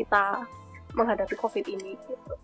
kita 0.00 0.48
menghadapi 0.96 1.36
covid 1.36 1.68
ini 1.68 1.96
gitu. 1.96 2.34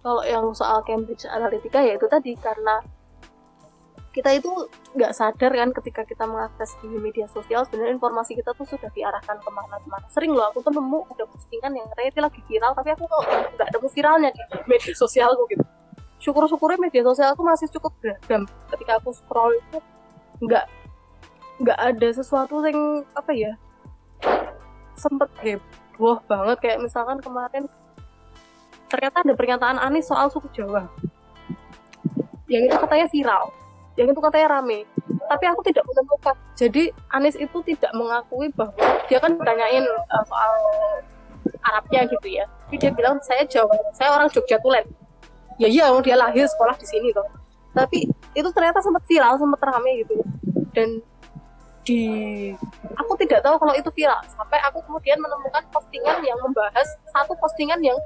Kalau 0.00 0.22
yang 0.24 0.52
soal 0.52 0.84
Cambridge 0.84 1.24
Analytica 1.24 1.80
ya 1.80 1.96
itu 1.96 2.04
tadi 2.04 2.36
karena 2.36 2.84
kita 4.10 4.34
itu 4.34 4.50
nggak 4.98 5.14
sadar 5.14 5.54
kan 5.54 5.70
ketika 5.70 6.02
kita 6.02 6.26
mengakses 6.26 6.74
di 6.82 6.90
media 6.90 7.30
sosial 7.30 7.62
sebenarnya 7.62 7.94
informasi 7.94 8.34
kita 8.34 8.50
tuh 8.58 8.66
sudah 8.68 8.90
diarahkan 8.92 9.40
ke 9.40 9.50
mana-mana. 9.54 10.04
Sering 10.12 10.36
loh 10.36 10.52
aku 10.52 10.60
tuh 10.60 10.74
nemu 10.74 11.00
ada 11.16 11.24
postingan 11.24 11.72
yang 11.80 11.86
ternyata 11.96 12.28
lagi 12.28 12.40
viral 12.44 12.76
tapi 12.76 12.92
aku 12.92 13.08
kok 13.08 13.22
nggak 13.56 13.68
ada 13.72 13.78
viralnya 13.80 14.28
di 14.36 14.42
media 14.68 14.92
sosialku 14.92 15.48
gitu 15.48 15.64
syukur-syukurnya 16.20 16.78
media 16.78 17.02
sosial 17.02 17.32
aku 17.32 17.42
masih 17.42 17.66
cukup 17.72 17.96
beragam 17.98 18.44
ketika 18.70 19.00
aku 19.00 19.10
scroll 19.16 19.56
itu 19.56 19.78
nggak 20.44 20.68
nggak 21.60 21.78
ada 21.80 22.08
sesuatu 22.12 22.60
yang 22.64 23.04
apa 23.16 23.32
ya 23.32 23.52
sempet 25.00 25.32
heboh 25.40 26.20
banget. 26.28 26.56
Kayak 26.60 26.78
misalkan 26.84 27.18
kemarin 27.24 27.64
ternyata 28.92 29.24
ada 29.24 29.32
pernyataan 29.32 29.78
Anies 29.80 30.08
soal 30.08 30.28
suku 30.28 30.52
Jawa. 30.52 30.84
Yang 32.52 32.68
itu 32.68 32.76
katanya 32.76 33.06
viral. 33.08 33.44
Yang 33.96 34.08
itu 34.12 34.20
katanya 34.20 34.48
rame. 34.60 34.78
Tapi 35.30 35.44
aku 35.46 35.60
tidak 35.64 35.84
menemukan. 35.88 36.36
Jadi 36.58 36.82
Anies 37.16 37.36
itu 37.40 37.58
tidak 37.64 37.92
mengakui 37.96 38.52
bahwa 38.52 38.76
dia 39.08 39.18
kan 39.22 39.32
ditanyain 39.36 39.84
uh, 39.88 40.24
soal 40.28 40.52
Arabnya 41.60 42.04
gitu 42.08 42.28
ya. 42.28 42.44
Tapi 42.68 42.76
dia 42.76 42.92
bilang 42.92 43.18
saya 43.24 43.42
Jawa 43.48 43.74
saya 43.96 44.14
orang 44.14 44.28
Jogja 44.28 44.60
Tulen 44.60 44.84
ya 45.60 45.68
iya 45.68 45.92
dia 46.00 46.16
lahir 46.16 46.48
sekolah 46.48 46.74
di 46.80 46.88
sini 46.88 47.12
tuh 47.12 47.28
tapi 47.70 48.10
itu 48.34 48.48
ternyata 48.50 48.82
sempat 48.82 49.02
viral 49.06 49.38
sempat 49.38 49.60
rame 49.62 50.02
gitu. 50.02 50.14
Dan 50.74 51.02
di 51.86 52.02
aku 52.94 53.12
tidak 53.18 53.42
tahu 53.42 53.56
kalau 53.58 53.74
itu 53.74 53.90
viral. 53.94 54.20
Sampai 54.26 54.58
aku 54.66 54.82
kemudian 54.86 55.18
menemukan 55.18 55.62
postingan 55.70 56.22
yang 56.22 56.38
membahas 56.42 56.86
satu 57.10 57.34
postingan 57.38 57.78
yang 57.82 57.98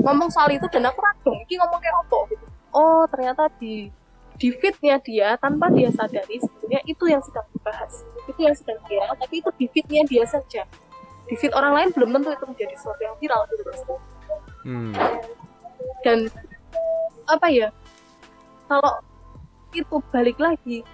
ngomong 0.00 0.32
soal 0.32 0.48
itu 0.48 0.64
dan 0.72 0.88
aku 0.88 1.00
ragu 1.04 1.32
ini 1.36 1.54
ngomong 1.60 1.80
kayak 1.80 1.96
apa? 2.00 2.18
Gitu. 2.32 2.46
Oh 2.72 3.04
ternyata 3.08 3.48
di 3.60 3.92
di 4.40 4.48
fitnya 4.56 4.96
dia 5.04 5.36
tanpa 5.36 5.68
dia 5.68 5.92
sadari 5.92 6.40
sebenarnya 6.40 6.80
itu 6.88 7.04
yang 7.04 7.20
sedang 7.20 7.44
dibahas. 7.52 7.92
Itu 8.24 8.40
yang 8.40 8.56
sedang 8.56 8.80
viral 8.88 9.12
tapi 9.20 9.44
itu 9.44 9.50
di 9.60 9.66
fitnya 9.68 10.02
dia 10.08 10.24
saja. 10.24 10.64
Di 11.28 11.34
fit 11.36 11.52
orang 11.52 11.76
lain 11.76 11.88
belum 11.92 12.10
tentu 12.16 12.32
itu 12.32 12.44
menjadi 12.48 12.74
sesuatu 12.74 13.00
yang 13.04 13.14
viral 13.20 13.46
gitu 13.52 13.62
hmm. 14.66 14.92
dan 16.02 16.28
apa 17.26 17.46
ya 17.50 17.68
kalau 18.70 19.02
itu 19.74 19.96
balik 20.14 20.38
lagi 20.38 20.86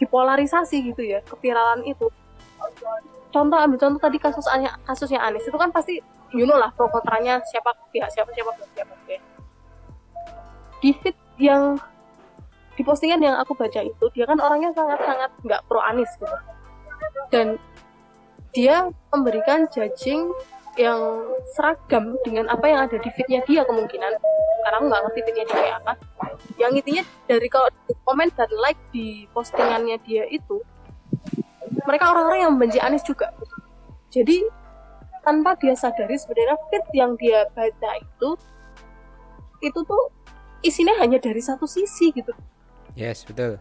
dipolarisasi 0.00 0.92
gitu 0.92 1.02
ya 1.04 1.20
keviralan 1.24 1.84
itu. 1.86 2.08
Contoh 3.30 3.58
ambil 3.58 3.78
contoh 3.80 4.00
tadi 4.00 4.18
kasus 4.22 4.46
kasusnya 4.86 5.20
Anies 5.24 5.44
itu 5.44 5.56
kan 5.58 5.72
pasti 5.74 5.98
you 6.30 6.46
know 6.46 6.58
lah 6.58 6.70
pro 6.72 6.86
kontranya 6.90 7.42
siapa 7.50 7.74
pihak 7.90 8.10
siapa 8.10 8.30
siapa 8.30 8.50
siapa 8.54 8.94
siapa 8.94 8.94
di 10.84 10.92
feed 10.92 11.16
yang 11.40 11.80
di 12.76 12.82
postingan 12.84 13.22
yang 13.22 13.36
aku 13.40 13.56
baca 13.56 13.80
itu 13.80 14.04
dia 14.12 14.28
kan 14.28 14.36
orangnya 14.36 14.68
sangat 14.76 15.00
sangat 15.00 15.30
nggak 15.40 15.64
pro 15.64 15.80
Anies 15.80 16.12
gitu. 16.20 16.36
Dan 17.32 17.56
dia 18.54 18.92
memberikan 19.10 19.66
judging 19.72 20.30
yang 20.74 21.00
seragam 21.54 22.18
dengan 22.26 22.50
apa 22.50 22.66
yang 22.66 22.80
ada 22.86 22.98
di 22.98 23.10
feednya 23.14 23.42
dia 23.46 23.62
kemungkinan. 23.62 24.12
Karena 24.64 24.76
aku 24.80 24.86
nggak 24.88 25.02
ngerti 25.06 25.20
feednya 25.28 25.44
dia 25.46 25.56
kayak 25.56 25.76
apa. 25.84 25.92
Yang 26.58 26.72
intinya 26.82 27.02
dari 27.28 27.48
kalau 27.52 27.68
komen 28.04 28.28
dan 28.34 28.50
like 28.62 28.80
di 28.90 29.28
postingannya 29.30 30.00
dia 30.02 30.24
itu 30.28 30.60
mereka 31.84 32.10
orang-orang 32.10 32.40
yang 32.48 32.52
membenci 32.56 32.78
Anies 32.80 33.04
juga. 33.04 33.30
Jadi 34.08 34.46
tanpa 35.24 35.56
dia 35.56 35.74
sadari 35.74 36.16
sebenarnya 36.16 36.56
feed 36.68 36.84
yang 36.92 37.16
dia 37.16 37.48
baca 37.52 37.90
itu 37.96 38.30
itu 39.64 39.80
tuh 39.80 40.04
isinya 40.60 40.96
hanya 41.00 41.16
dari 41.20 41.40
satu 41.40 41.64
sisi 41.64 42.12
gitu. 42.12 42.32
Yes 42.96 43.24
betul. 43.24 43.56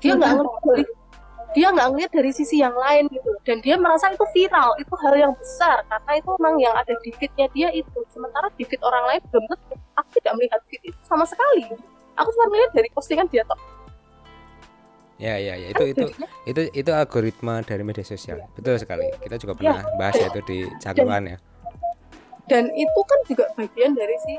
Dia 0.00 0.16
nggak 0.16 0.32
ngerti 0.40 0.99
dia 1.50 1.68
nggak 1.74 1.88
ngeliat 1.90 2.12
dari 2.14 2.30
sisi 2.30 2.62
yang 2.62 2.74
lain 2.74 3.10
gitu. 3.10 3.30
Dan 3.42 3.58
dia 3.64 3.74
merasa 3.74 4.10
itu 4.10 4.22
viral 4.30 4.76
itu 4.78 4.94
hal 5.02 5.14
yang 5.18 5.32
besar 5.34 5.82
karena 5.86 6.12
itu 6.18 6.30
memang 6.38 6.54
yang 6.62 6.74
ada 6.76 6.94
di 7.02 7.10
feednya 7.14 7.46
dia 7.50 7.68
itu. 7.74 7.98
Sementara 8.10 8.50
di 8.54 8.62
feed 8.62 8.80
orang 8.82 9.04
lain 9.10 9.20
belum 9.30 9.44
tentu. 9.50 9.74
Aku 9.98 10.08
tidak 10.18 10.32
melihat 10.38 10.60
feed 10.70 10.82
itu 10.86 11.00
sama 11.06 11.26
sekali. 11.26 11.66
Aku 12.18 12.28
cuma 12.36 12.46
melihat 12.54 12.70
dari 12.74 12.88
postingan 12.94 13.26
dia 13.30 13.42
toh 13.46 13.58
ya 15.20 15.36
ya 15.36 15.54
ya. 15.54 15.68
Itu 15.76 15.84
itu 15.92 16.06
itu 16.48 16.60
itu 16.72 16.90
algoritma 16.90 17.60
dari 17.60 17.84
media 17.84 18.02
sosial. 18.02 18.40
Betul 18.56 18.80
sekali. 18.80 19.06
Kita 19.20 19.36
juga 19.36 19.52
pernah 19.52 19.84
ya. 19.84 19.94
bahas 20.00 20.16
ya 20.16 20.26
itu 20.32 20.40
di 20.48 20.58
cangkulan 20.80 21.36
ya. 21.36 21.38
dan 22.50 22.66
itu 22.74 23.00
kan 23.06 23.20
juga 23.30 23.46
bagian 23.54 23.94
dari 23.94 24.16
si 24.26 24.34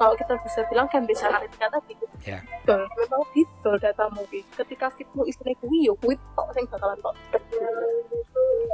kalau 0.00 0.16
kita 0.16 0.32
bisa 0.40 0.64
bilang 0.72 0.88
Cambridge 0.88 1.20
Analytica 1.20 1.68
tadi 1.68 1.92
ya. 2.24 2.40
dol 2.64 2.88
memang 2.96 3.20
didol 3.36 3.76
data 3.76 4.08
movie 4.16 4.40
ketika 4.56 4.88
fitmu 4.96 5.28
istilah 5.28 5.52
kuwi 5.60 5.84
yo 5.84 5.92
kuwi 6.00 6.16
tok 6.32 6.48
sing 6.56 6.64
bakalan 6.72 6.96
tok. 7.04 7.12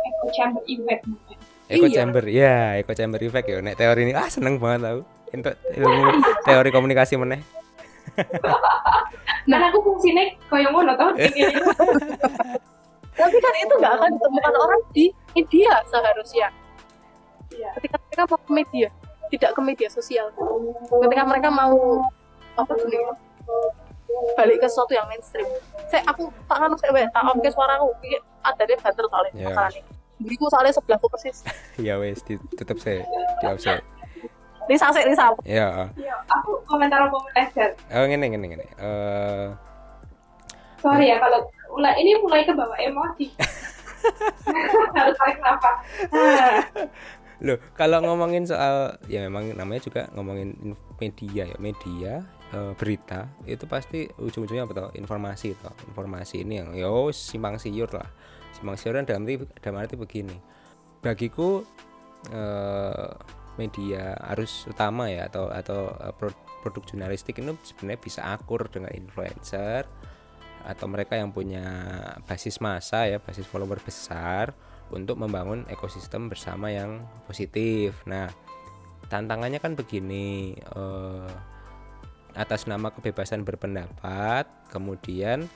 Echo 0.07 0.27
chamber 0.31 0.63
effect. 0.71 1.03
Echo 1.67 1.87
iya. 1.91 1.97
chamber 1.99 2.25
ya 2.31 2.79
echo 2.79 2.95
chamber 2.95 3.19
effect 3.27 3.51
yo 3.51 3.59
nek 3.59 3.75
teori 3.75 4.07
ini 4.07 4.15
ah 4.15 4.31
seneng 4.31 4.63
banget 4.63 4.87
tau 4.87 5.03
untuk 5.35 5.55
ilmu 5.75 6.03
teori 6.47 6.71
komunikasi 6.71 7.19
meneh. 7.19 7.43
Nah 9.47 9.63
aku 9.71 9.79
fungsinya 9.79 10.27
koyo 10.51 10.75
ngono 10.75 10.91
tau? 10.99 11.15
Tapi 13.19 13.37
kan 13.39 13.55
itu 13.63 13.75
nggak 13.79 13.95
akan 13.95 14.11
ditemukan 14.19 14.55
orang 14.59 14.81
di 14.91 15.05
media 15.39 15.79
seharusnya. 15.87 16.51
Ya. 17.55 17.71
ketika 17.79 17.95
mereka 18.03 18.23
mau 18.27 18.39
ke 18.43 18.51
media 18.51 18.89
tidak 19.33 19.51
ke 19.57 19.61
media 19.63 19.89
sosial. 19.91 20.31
Ketika 21.03 21.23
mereka 21.27 21.49
mau 21.51 22.05
apa 22.57 22.73
tuh 22.73 22.89
balik 24.37 24.59
ke 24.63 24.67
sesuatu 24.71 24.93
yang 24.95 25.07
mainstream. 25.11 25.49
Saya 25.91 26.03
aku 26.09 26.31
tak 26.49 26.59
kan 26.59 26.71
saya 26.79 27.07
tak 27.11 27.23
oke 27.27 27.49
suaraku 27.51 27.89
ada 28.43 28.63
deh 28.63 28.79
banter 28.79 29.05
soalnya 29.11 29.33
yeah. 29.35 29.47
masalahnya. 29.51 29.83
Diriku 30.17 30.47
soalnya 30.49 30.73
sebelahku 30.73 31.07
persis. 31.11 31.45
Ya 31.87 32.01
wes 32.01 32.25
tutup 32.25 32.81
saya 32.81 33.05
di 33.43 33.45
offset 33.45 33.85
Lisa 34.67 34.91
sih 34.91 35.05
Lisa 35.07 35.31
ya 35.47 35.95
aku 36.27 36.59
komentar 36.67 37.07
komentar 37.07 37.71
oh 37.95 38.03
ini 38.03 38.27
ini 38.27 38.59
ini 38.59 38.67
uh, 38.83 39.55
sorry 40.83 41.07
ya 41.07 41.23
kalau 41.23 41.47
mulai 41.71 41.95
ini 42.03 42.19
mulai 42.19 42.43
ke 42.43 42.51
bawah 42.51 42.75
emosi. 42.81 43.31
Harus 44.97 45.17
tarik 45.19 45.39
apa 45.43 45.71
Loh, 47.45 47.61
kalau 47.77 48.01
ngomongin 48.01 48.49
soal 48.49 48.97
ya 49.13 49.21
memang 49.29 49.53
namanya 49.53 49.85
juga 49.85 50.09
ngomongin 50.17 50.73
media 50.97 51.45
ya, 51.45 51.57
media 51.61 52.13
e, 52.49 52.73
berita 52.73 53.29
itu 53.45 53.69
pasti 53.69 54.09
ujung-ujungnya 54.09 54.65
apa 54.65 54.73
toh? 54.73 54.91
Informasi 54.97 55.53
toh. 55.61 55.77
Informasi 55.93 56.49
ini 56.49 56.65
yang 56.65 56.73
yo 56.73 57.13
simpang 57.13 57.61
siur 57.61 57.93
lah. 57.93 58.09
Simpang 58.57 58.81
siur 58.81 58.97
dalam 59.05 59.29
arti 59.29 59.37
dalam 59.61 59.77
arti 59.85 59.95
begini. 60.01 60.37
Bagiku 61.05 61.61
e, 62.33 62.43
media 63.61 64.17
arus 64.33 64.65
utama 64.65 65.13
ya 65.13 65.29
atau 65.29 65.53
atau 65.53 65.93
e, 65.93 66.09
produk 66.65 66.83
jurnalistik 66.89 67.37
ini 67.45 67.53
sebenarnya 67.61 68.01
bisa 68.01 68.21
akur 68.33 68.65
dengan 68.73 68.97
influencer 68.97 69.85
atau 70.67 70.87
mereka 70.91 71.15
yang 71.15 71.31
punya 71.31 71.63
basis 72.27 72.59
massa 72.59 73.07
ya, 73.07 73.21
basis 73.23 73.47
follower 73.47 73.79
besar 73.85 74.51
untuk 74.95 75.19
membangun 75.19 75.67
ekosistem 75.67 76.31
bersama 76.31 76.71
yang 76.71 77.03
positif. 77.27 77.97
Nah, 78.07 78.31
tantangannya 79.11 79.59
kan 79.59 79.75
begini, 79.75 80.55
eh, 80.55 81.31
atas 82.37 82.69
nama 82.69 82.93
kebebasan 82.93 83.43
berpendapat, 83.43 84.47
kemudian 84.71 85.49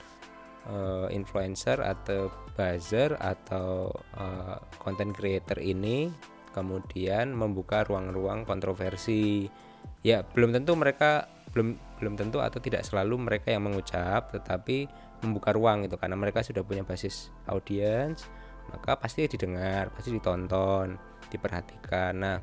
eh, 0.69 1.09
influencer 1.13 1.81
atau 1.81 2.29
buzzer 2.57 3.17
atau 3.21 3.93
eh, 4.19 4.57
content 4.81 5.13
creator 5.15 5.57
ini 5.61 6.11
kemudian 6.51 7.31
membuka 7.31 7.87
ruang-ruang 7.87 8.43
kontroversi. 8.43 9.47
Ya, 10.03 10.27
belum 10.27 10.51
tentu 10.57 10.75
mereka 10.75 11.31
belum 11.55 11.79
belum 11.99 12.15
tentu 12.15 12.39
atau 12.39 12.63
tidak 12.63 12.87
selalu 12.87 13.27
mereka 13.27 13.51
yang 13.55 13.67
mengucap, 13.67 14.31
tetapi 14.35 14.87
membuka 15.23 15.53
ruang 15.53 15.85
itu 15.85 15.97
karena 16.01 16.17
mereka 16.17 16.41
sudah 16.41 16.65
punya 16.65 16.81
basis 16.83 17.29
audiens 17.45 18.25
maka 18.71 18.97
pasti 18.97 19.27
didengar 19.27 19.91
pasti 19.91 20.15
ditonton 20.15 20.97
diperhatikan. 21.31 22.13
Nah 22.17 22.39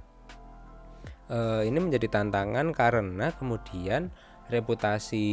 eh, 1.31 1.61
ini 1.67 1.77
menjadi 1.79 2.07
tantangan 2.11 2.71
karena 2.71 3.31
kemudian 3.35 4.11
reputasi 4.47 5.25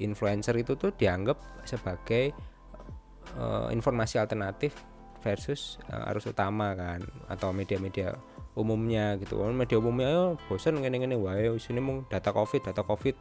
influencer 0.00 0.52
itu 0.60 0.76
tuh 0.76 0.92
dianggap 0.92 1.40
sebagai 1.64 2.32
eh, 3.36 3.68
informasi 3.72 4.20
alternatif 4.20 4.76
versus 5.24 5.80
eh, 5.88 6.10
arus 6.12 6.28
utama 6.28 6.76
kan 6.76 7.00
atau 7.32 7.56
media-media 7.56 8.12
umumnya 8.54 9.16
gitu. 9.18 9.40
Media 9.50 9.80
umumnya 9.80 10.08
oh, 10.12 10.36
bosan 10.46 10.78
ngene 10.78 11.02
ngene 11.02 11.16
wae 11.16 11.48
sini 11.56 11.80
mau 11.80 12.04
data 12.06 12.30
covid 12.30 12.60
data 12.60 12.84
covid 12.84 13.16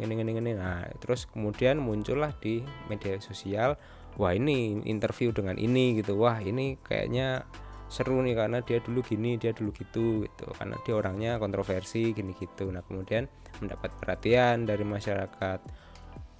ngene 0.00 0.12
ngene 0.18 0.30
ngene. 0.40 0.52
Nah 0.56 0.88
terus 0.98 1.28
kemudian 1.28 1.78
muncullah 1.78 2.32
di 2.40 2.64
media 2.88 3.20
sosial 3.20 3.76
wah 4.16 4.32
ini 4.32 4.82
interview 4.84 5.32
dengan 5.32 5.56
ini 5.56 6.00
gitu. 6.00 6.18
Wah 6.20 6.40
ini 6.40 6.76
kayaknya 6.80 7.46
seru 7.92 8.24
nih 8.24 8.32
karena 8.32 8.58
dia 8.64 8.80
dulu 8.80 9.04
gini 9.04 9.36
dia 9.36 9.52
dulu 9.52 9.70
gitu 9.76 10.24
gitu. 10.24 10.46
Karena 10.56 10.76
dia 10.84 10.94
orangnya 10.96 11.32
kontroversi 11.36 12.12
gini 12.12 12.32
gitu. 12.36 12.68
Nah 12.72 12.84
kemudian 12.84 13.28
mendapat 13.60 13.92
perhatian 14.00 14.64
dari 14.68 14.84
masyarakat. 14.84 15.60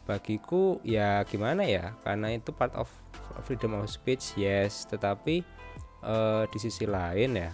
Bagiku 0.03 0.83
ya 0.83 1.23
gimana 1.23 1.63
ya? 1.63 1.95
Karena 2.03 2.35
itu 2.35 2.51
part 2.51 2.75
of 2.75 2.91
freedom 3.47 3.79
of 3.79 3.87
speech 3.87 4.35
yes. 4.35 4.85
Tetapi 4.91 5.63
uh, 6.03 6.45
di 6.51 6.59
sisi 6.59 6.85
lain 6.85 7.39
ya 7.39 7.51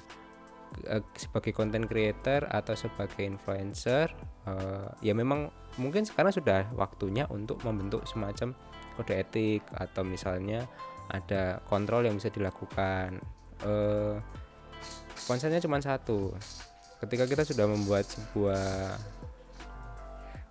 uh, 0.89 1.03
sebagai 1.15 1.53
content 1.53 1.87
creator 1.87 2.49
atau 2.49 2.75
sebagai 2.75 3.25
influencer 3.25 4.13
uh, 4.49 4.89
ya 5.05 5.13
memang 5.13 5.53
mungkin 5.79 6.05
sekarang 6.05 6.35
sudah 6.35 6.69
waktunya 6.75 7.25
untuk 7.31 7.63
membentuk 7.63 8.05
semacam 8.05 8.53
kode 8.99 9.15
etik 9.15 9.63
atau 9.71 10.03
misalnya 10.03 10.67
ada 11.09 11.63
kontrol 11.71 12.05
yang 12.05 12.19
bisa 12.19 12.29
dilakukan. 12.29 13.23
Uh, 13.65 14.21
konsepnya 15.25 15.63
cuma 15.63 15.81
satu. 15.81 16.35
Ketika 16.99 17.25
kita 17.31 17.43
sudah 17.47 17.67
membuat 17.71 18.05
sebuah 18.11 18.99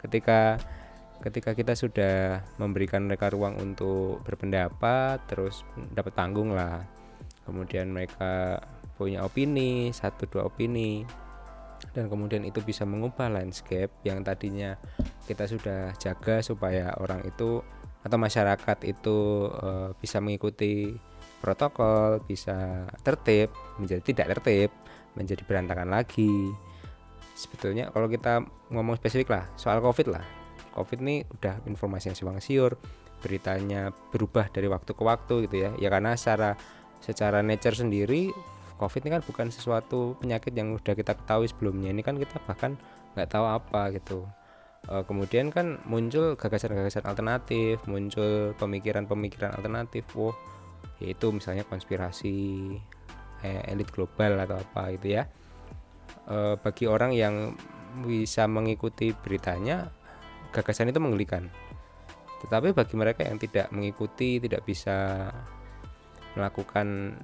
ketika 0.07 0.57
ketika 1.17 1.51
kita 1.57 1.73
sudah 1.73 2.45
memberikan 2.61 3.03
mereka 3.03 3.33
ruang 3.33 3.57
untuk 3.57 4.23
berpendapat 4.23 5.21
terus 5.27 5.67
dapat 5.91 6.15
tanggung 6.15 6.55
lah. 6.55 6.81
Kemudian 7.43 7.91
mereka 7.91 8.63
punya 8.97 9.23
opini 9.23 9.93
satu 9.93 10.25
dua 10.25 10.49
opini 10.49 11.05
dan 11.97 12.13
kemudian 12.13 12.45
itu 12.45 12.61
bisa 12.61 12.85
mengubah 12.85 13.25
landscape 13.25 13.89
yang 14.05 14.21
tadinya 14.21 14.77
kita 15.25 15.49
sudah 15.49 15.97
jaga 15.97 16.45
supaya 16.45 16.93
orang 17.01 17.25
itu 17.25 17.65
atau 18.05 18.17
masyarakat 18.21 18.77
itu 18.85 19.49
e, 19.49 19.97
bisa 19.97 20.21
mengikuti 20.21 20.93
protokol, 21.41 22.21
bisa 22.21 22.85
tertib 23.01 23.49
menjadi 23.81 24.05
tidak 24.05 24.37
tertib, 24.37 24.69
menjadi 25.17 25.41
berantakan 25.41 25.89
lagi. 25.89 26.53
Sebetulnya 27.33 27.89
kalau 27.89 28.05
kita 28.05 28.45
ngomong 28.69 29.01
spesifik 29.01 29.33
lah 29.33 29.49
soal 29.57 29.81
Covid 29.81 30.13
lah. 30.13 30.21
Covid 30.77 31.01
ini 31.01 31.25
udah 31.25 31.65
informasi 31.65 32.13
yang 32.13 32.17
simpang 32.17 32.37
siur, 32.37 32.77
beritanya 33.25 33.89
berubah 34.13 34.53
dari 34.53 34.69
waktu 34.69 34.93
ke 34.93 35.01
waktu 35.01 35.49
gitu 35.49 35.55
ya. 35.65 35.73
Ya 35.81 35.89
karena 35.89 36.13
secara 36.13 36.53
secara 37.01 37.41
nature 37.41 37.73
sendiri 37.73 38.29
COVID 38.77 39.01
ini 39.05 39.19
kan 39.19 39.23
bukan 39.25 39.47
sesuatu 39.49 40.15
penyakit 40.21 40.53
yang 40.53 40.77
udah 40.77 40.93
kita 40.93 41.17
ketahui 41.17 41.49
sebelumnya. 41.49 41.89
Ini 41.91 42.01
kan 42.05 42.15
kita 42.21 42.37
bahkan 42.45 42.77
nggak 43.17 43.29
tahu 43.33 43.45
apa 43.45 43.89
gitu. 43.97 44.23
E, 44.85 45.01
kemudian 45.03 45.49
kan 45.49 45.81
muncul 45.89 46.37
gagasan-gagasan 46.37 47.03
alternatif, 47.09 47.81
muncul 47.89 48.53
pemikiran-pemikiran 48.61 49.57
alternatif. 49.57 50.05
Wah, 50.13 50.37
yaitu 51.01 51.33
misalnya 51.33 51.65
konspirasi 51.65 52.35
eh, 53.41 53.61
elit 53.69 53.89
global 53.89 54.37
atau 54.37 54.61
apa 54.61 54.93
itu 54.93 55.17
ya. 55.17 55.25
E, 56.29 56.55
bagi 56.61 56.85
orang 56.85 57.17
yang 57.17 57.57
bisa 58.05 58.45
mengikuti 58.45 59.09
beritanya, 59.17 59.89
gagasan 60.53 60.93
itu 60.93 61.01
menggelikan. 61.01 61.49
Tetapi 62.45 62.77
bagi 62.77 62.93
mereka 62.93 63.25
yang 63.25 63.41
tidak 63.41 63.73
mengikuti, 63.73 64.37
tidak 64.37 64.61
bisa 64.61 65.29
melakukan 66.37 67.17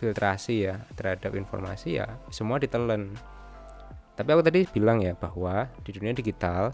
filtrasi 0.00 0.68
ya 0.68 0.84
terhadap 0.98 1.34
informasi 1.34 2.02
ya 2.02 2.18
semua 2.34 2.58
ditelan 2.58 3.14
tapi 4.14 4.28
aku 4.30 4.42
tadi 4.46 4.60
bilang 4.70 5.02
ya 5.02 5.18
bahwa 5.18 5.66
di 5.82 5.90
dunia 5.90 6.14
digital 6.14 6.70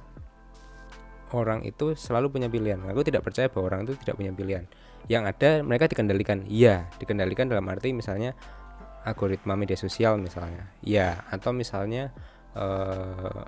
orang 1.32 1.62
itu 1.64 1.94
selalu 1.94 2.28
punya 2.28 2.48
pilihan. 2.50 2.80
Aku 2.90 3.00
tidak 3.06 3.24
percaya 3.24 3.48
bahwa 3.48 3.72
orang 3.72 3.80
itu 3.88 3.96
tidak 4.02 4.18
punya 4.20 4.32
pilihan. 4.34 4.64
Yang 5.08 5.22
ada 5.36 5.50
mereka 5.64 5.88
dikendalikan. 5.88 6.44
Iya 6.46 6.90
dikendalikan 7.00 7.48
dalam 7.48 7.64
arti 7.70 7.94
misalnya 7.96 8.36
algoritma 9.08 9.56
media 9.56 9.78
sosial 9.78 10.20
misalnya. 10.20 10.68
Ya 10.84 11.24
atau 11.32 11.56
misalnya 11.56 12.12
eh, 12.52 13.44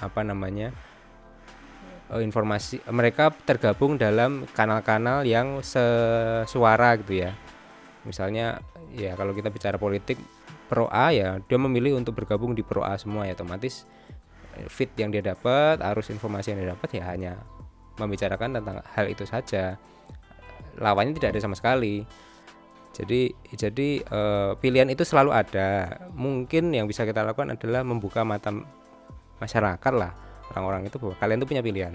apa 0.00 0.20
namanya 0.24 0.72
eh, 2.16 2.22
informasi 2.24 2.80
mereka 2.88 3.28
tergabung 3.44 4.00
dalam 4.00 4.48
kanal-kanal 4.56 5.28
yang 5.28 5.60
sesuara 5.60 6.96
gitu 7.02 7.28
ya 7.28 7.36
misalnya 8.06 8.62
ya 8.94 9.18
kalau 9.18 9.34
kita 9.34 9.50
bicara 9.50 9.76
politik 9.76 10.16
pro 10.70 10.86
A 10.88 11.10
ya 11.10 11.42
dia 11.42 11.58
memilih 11.58 11.98
untuk 11.98 12.14
bergabung 12.14 12.54
di 12.54 12.62
pro 12.62 12.86
A 12.86 12.94
semua 12.96 13.26
ya 13.26 13.34
otomatis 13.34 13.84
eh, 14.56 14.66
fit 14.70 14.90
yang 14.96 15.10
dia 15.10 15.22
dapat 15.22 15.82
arus 15.82 16.14
informasi 16.14 16.54
yang 16.54 16.58
dia 16.62 16.70
dapat 16.72 16.88
ya 16.94 17.04
hanya 17.10 17.32
membicarakan 17.96 18.60
tentang 18.60 18.84
hal 18.84 19.06
itu 19.08 19.24
saja. 19.24 19.80
Lawannya 20.76 21.16
tidak 21.16 21.36
ada 21.36 21.40
sama 21.40 21.56
sekali. 21.56 22.04
Jadi 22.96 23.28
jadi 23.52 23.88
e, 24.00 24.20
pilihan 24.60 24.88
itu 24.88 25.04
selalu 25.04 25.32
ada. 25.32 26.00
Mungkin 26.16 26.72
yang 26.72 26.88
bisa 26.88 27.04
kita 27.04 27.24
lakukan 27.24 27.56
adalah 27.56 27.84
membuka 27.84 28.24
mata 28.24 28.52
masyarakat 29.36 29.92
lah 29.92 30.16
orang-orang 30.52 30.88
itu 30.88 30.96
bahwa 30.96 31.14
kalian 31.20 31.38
tuh 31.44 31.48
punya 31.48 31.64
pilihan. 31.64 31.94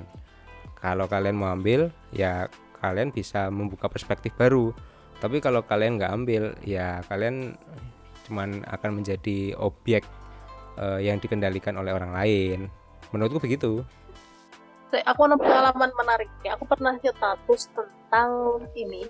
Kalau 0.77 1.05
kalian 1.05 1.37
mau 1.37 1.53
ambil 1.53 1.93
ya 2.13 2.49
kalian 2.81 3.13
bisa 3.13 3.49
membuka 3.53 3.85
perspektif 3.89 4.33
baru 4.33 4.73
tapi 5.21 5.37
kalau 5.37 5.61
kalian 5.61 6.01
nggak 6.01 6.13
ambil 6.17 6.43
ya 6.65 7.05
kalian 7.05 7.53
cuman 8.25 8.65
akan 8.65 8.91
menjadi 8.97 9.53
objek 9.61 10.01
uh, 10.81 10.97
yang 10.97 11.21
dikendalikan 11.21 11.77
oleh 11.77 11.93
orang 11.93 12.17
lain. 12.17 12.59
Menurutku 13.13 13.37
begitu. 13.37 13.85
Aku 14.91 15.23
ada 15.23 15.39
pengalaman 15.39 15.93
menarik 15.95 16.27
ya 16.43 16.57
aku 16.57 16.67
pernah 16.67 16.97
status 16.97 17.69
tentang 17.71 18.59
ini. 18.73 19.05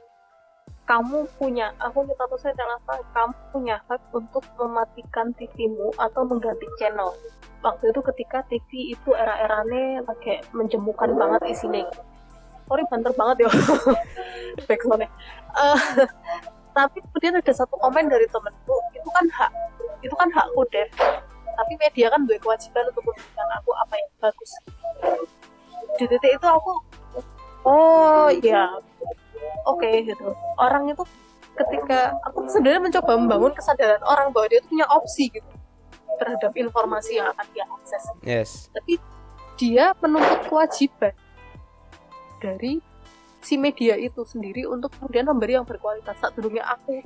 Kamu 0.84 1.32
punya 1.40 1.72
aku 1.80 2.04
statusnya 2.04 2.60
adalah 2.60 2.78
kamu 3.16 3.36
punya 3.56 3.76
hak 3.88 4.02
untuk 4.12 4.44
mematikan 4.60 5.32
TVmu 5.40 5.96
atau 5.96 6.28
mengganti 6.28 6.68
channel. 6.76 7.16
Waktu 7.64 7.96
itu 7.96 8.02
ketika 8.04 8.44
TV 8.52 8.94
itu 8.94 9.10
era-eranya 9.16 10.04
pakai 10.04 10.44
menjemukan 10.52 11.14
banget 11.16 11.56
isinya 11.56 11.88
sorry 12.72 12.88
banter 12.88 13.12
banget 13.20 13.44
ya. 13.44 13.50
Backsoundnya. 14.72 15.12
Uh, 15.52 16.08
tapi 16.72 17.04
kemudian 17.04 17.36
ada 17.36 17.52
satu 17.52 17.76
komen 17.76 18.08
dari 18.08 18.24
temenku 18.32 18.76
itu 18.96 19.10
kan 19.12 19.28
hak 19.36 19.52
itu 20.00 20.16
kan 20.16 20.32
hakku 20.32 20.64
Dev. 20.72 20.88
Tapi 21.52 21.74
media 21.76 22.08
kan 22.08 22.24
gue 22.24 22.40
kewajiban 22.40 22.88
untuk 22.88 23.04
memberikan 23.04 23.48
aku 23.60 23.76
apa 23.76 23.94
yang 24.00 24.12
bagus. 24.24 24.52
Di 26.00 26.08
titik 26.08 26.32
itu 26.40 26.48
aku 26.48 26.72
oh 27.68 28.32
ya 28.40 28.72
oke 29.68 29.84
okay, 29.84 30.08
gitu. 30.08 30.32
Orang 30.56 30.88
itu 30.88 31.04
ketika 31.60 32.16
aku 32.24 32.48
sebenarnya 32.48 32.88
mencoba 32.88 33.12
membangun 33.20 33.52
kesadaran 33.52 34.00
orang 34.08 34.32
bahwa 34.32 34.48
dia 34.48 34.64
punya 34.64 34.88
opsi 34.88 35.28
gitu 35.28 35.52
terhadap 36.16 36.56
informasi 36.56 37.20
yang 37.20 37.28
akan 37.36 37.46
dia 37.52 37.68
akses. 37.68 38.04
Yes. 38.24 38.50
Tapi 38.72 38.96
dia 39.60 39.92
menuntut 40.00 40.48
kewajiban 40.48 41.12
dari 42.42 42.82
si 43.42 43.56
media 43.56 43.94
itu 43.96 44.26
sendiri 44.26 44.66
untuk 44.66 44.90
kemudian 44.98 45.30
memberi 45.30 45.56
yang 45.56 45.68
berkualitas. 45.68 46.18
Saat 46.18 46.34
dulunya 46.34 46.66
aku 46.66 47.06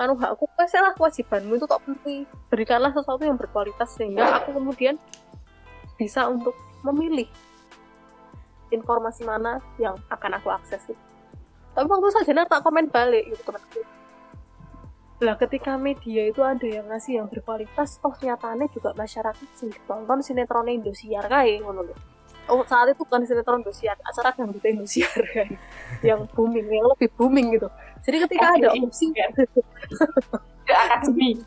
anu 0.00 0.16
aku 0.16 0.48
pasti 0.56 0.80
lah 0.80 0.94
kewajibanmu 0.94 1.58
itu 1.58 1.66
tak 1.66 1.82
penting. 1.82 2.24
Berikanlah 2.48 2.94
sesuatu 2.94 3.26
yang 3.26 3.36
berkualitas 3.36 3.90
sehingga 3.98 4.40
aku 4.40 4.54
kemudian 4.54 4.94
bisa 5.98 6.30
untuk 6.30 6.54
memilih 6.86 7.28
informasi 8.70 9.26
mana 9.26 9.58
yang 9.76 9.98
akan 10.08 10.38
aku 10.38 10.48
akses. 10.54 10.88
Tapi 11.74 11.86
waktu 11.90 12.08
saja 12.14 12.46
tak 12.46 12.62
komen 12.62 12.88
balik 12.88 13.28
gitu 13.28 13.42
temanku 13.50 13.82
lah 15.20 15.36
ketika 15.36 15.76
media 15.76 16.32
itu 16.32 16.40
ada 16.40 16.64
yang 16.64 16.88
ngasih 16.88 17.20
yang 17.20 17.28
berkualitas 17.28 18.00
toh 18.00 18.16
nyatanya 18.24 18.64
juga 18.72 18.96
masyarakat 18.96 19.48
sih 19.52 19.68
tonton 19.84 20.24
sinetron 20.24 20.64
Indosiar 20.72 21.28
kayak 21.28 21.60
ngono 21.60 21.92
oh 22.50 22.66
saat 22.66 22.90
itu 22.90 23.00
bukan 23.00 23.22
sinetron 23.24 23.62
Indosiar 23.62 23.96
acara 24.02 24.34
yang 24.36 24.50
gitu 24.50 24.66
Indosiar 24.66 25.20
kan. 25.30 25.48
Yang 26.02 26.20
booming 26.34 26.66
yang 26.66 26.86
lebih 26.90 27.08
booming 27.14 27.46
gitu. 27.54 27.68
Jadi 28.02 28.16
ketika 28.26 28.46
ada 28.58 28.68
opsi 28.74 29.06
akademi. 30.70 31.42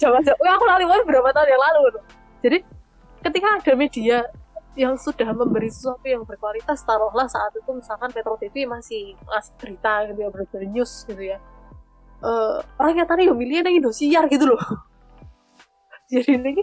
jangan 0.00 0.22
jangan 0.22 0.54
aku 0.54 0.64
lali 0.64 0.84
berapa 0.86 1.28
tahun 1.34 1.48
yang 1.50 1.62
lalu 1.62 1.78
gitu. 1.90 2.00
jadi 2.38 2.58
ketika 3.26 3.46
ada 3.58 3.72
media 3.74 4.18
yang 4.78 4.94
sudah 4.94 5.34
memberi 5.34 5.66
sesuatu 5.74 6.06
yang 6.06 6.22
berkualitas 6.22 6.86
taruhlah 6.86 7.26
saat 7.26 7.50
itu 7.50 7.66
misalkan 7.74 8.14
Petro 8.14 8.38
TV 8.38 8.62
masih 8.62 9.18
ngasih 9.26 9.52
berita 9.58 10.06
gitu 10.06 10.18
ya 10.22 10.30
berita 10.30 10.56
news 10.62 10.92
gitu 11.10 11.22
ya. 11.34 11.38
Uh, 12.22 12.62
orang 12.78 13.02
yang 13.02 13.08
tadi 13.10 13.26
yang 13.26 13.34
milih 13.34 13.66
yang 13.66 13.74
Indosiar 13.82 14.24
gitu 14.30 14.54
loh. 14.54 14.62
Jadi 16.14 16.30
ini 16.30 16.62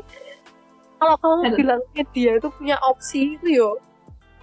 kalau 0.95 1.15
kamu 1.19 1.35
Halo. 1.43 1.55
bilang 1.57 1.81
media 1.91 2.31
itu 2.39 2.47
punya 2.51 2.75
opsi 2.87 3.35
itu 3.37 3.47
yo. 3.51 3.69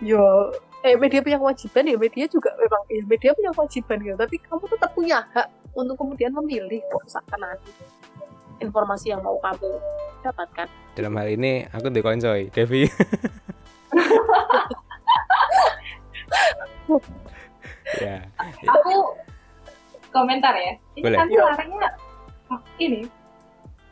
Yo 0.03 0.53
eh 0.83 0.99
media 0.99 1.23
punya 1.23 1.38
kewajiban 1.38 1.87
ya 1.87 1.95
media 1.95 2.27
juga 2.27 2.51
memang 2.59 2.83
ya 2.91 3.03
media 3.07 3.31
punya 3.33 3.51
kewajiban 3.55 3.99
gitu. 4.03 4.17
Tapi 4.19 4.37
kamu 4.43 4.65
tetap 4.69 4.91
punya 4.93 5.19
hak 5.33 5.49
untuk 5.73 5.97
kemudian 5.97 6.33
memilih 6.35 6.83
kok 6.91 7.05
seakan 7.09 7.41
nanti 7.41 7.73
informasi 8.61 9.15
yang 9.15 9.23
mau 9.25 9.38
kamu 9.41 9.71
dapatkan. 10.23 10.67
Dalam 10.95 11.12
hal 11.19 11.29
ini 11.33 11.67
aku 11.71 11.88
dekoncoy 11.88 12.51
Devi. 12.53 12.87
Ya. 18.01 18.25
Aku 18.69 19.17
komentar 20.12 20.57
ya. 20.57 20.73
Ini 20.97 21.05
Boleh. 21.05 21.19
kan 21.19 21.29
suaranya 21.29 21.88
ini. 22.81 23.01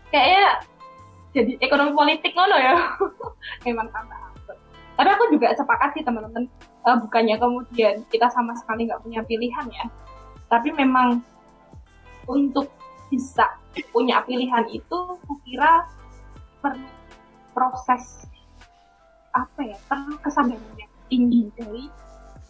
Kayaknya 0.09 0.45
jadi 1.31 1.59
ekonomi 1.63 1.95
politik 1.95 2.35
ngono 2.35 2.57
ya. 2.59 2.75
Emang 3.69 3.89
tambah 3.95 4.31
tapi 5.01 5.17
aku 5.17 5.33
juga 5.33 5.57
sepakat 5.57 5.97
sih 5.97 6.05
teman-teman. 6.05 6.45
Uh, 6.85 7.01
bukannya 7.01 7.41
kemudian 7.41 8.05
kita 8.13 8.29
sama 8.29 8.53
sekali 8.53 8.85
nggak 8.85 9.01
punya 9.01 9.25
pilihan 9.25 9.65
ya. 9.73 9.89
Tapi 10.53 10.77
memang 10.77 11.25
untuk 12.29 12.69
bisa 13.09 13.49
punya 13.97 14.21
pilihan 14.29 14.69
itu 14.69 14.99
kukira 15.25 15.89
perlu 16.61 16.85
proses 17.57 18.29
apa 19.33 19.61
ya 19.65 19.81
perlu 19.89 20.21
kesadaran 20.21 20.77
yang 20.77 20.93
tinggi 21.09 21.49
dari 21.57 21.89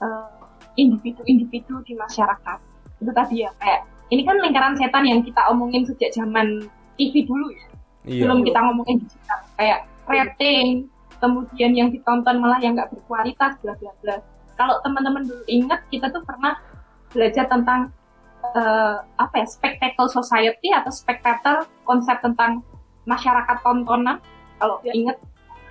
uh, 0.03 0.43
individu-individu 0.75 1.87
di 1.87 1.95
masyarakat. 1.95 2.59
Itu 2.99 3.15
tadi 3.15 3.47
ya 3.47 3.55
kayak 3.63 3.87
ini 4.11 4.27
kan 4.27 4.43
lingkaran 4.43 4.75
setan 4.75 5.07
yang 5.07 5.23
kita 5.23 5.39
omongin 5.55 5.87
sejak 5.87 6.11
zaman 6.11 6.67
TV 6.99 7.23
dulu 7.31 7.55
ya 7.55 7.71
iya. 8.05 8.25
belum 8.25 8.45
kita 8.47 8.59
ngomongin 8.61 8.97
digital 9.05 9.41
kayak 9.57 9.81
rating 10.09 10.89
kemudian 11.21 11.73
yang 11.77 11.89
ditonton 11.93 12.41
malah 12.41 12.59
yang 12.59 12.73
nggak 12.75 12.91
berkualitas 12.91 13.61
bla 13.61 13.77
bla 13.77 13.93
bla 14.01 14.17
kalau 14.57 14.81
teman-teman 14.85 15.25
dulu 15.25 15.45
ingat 15.49 15.85
kita 15.89 16.09
tuh 16.13 16.25
pernah 16.25 16.61
belajar 17.13 17.49
tentang 17.49 17.93
uh, 18.57 19.05
apa 19.21 19.35
ya 19.45 19.47
spectacle 19.47 20.09
society 20.09 20.73
atau 20.73 20.93
spectator 20.93 21.65
konsep 21.85 22.17
tentang 22.25 22.65
masyarakat 23.05 23.57
tontonan 23.65 24.21
kalau 24.61 24.81
ya. 24.85 24.93
ingat 24.93 25.17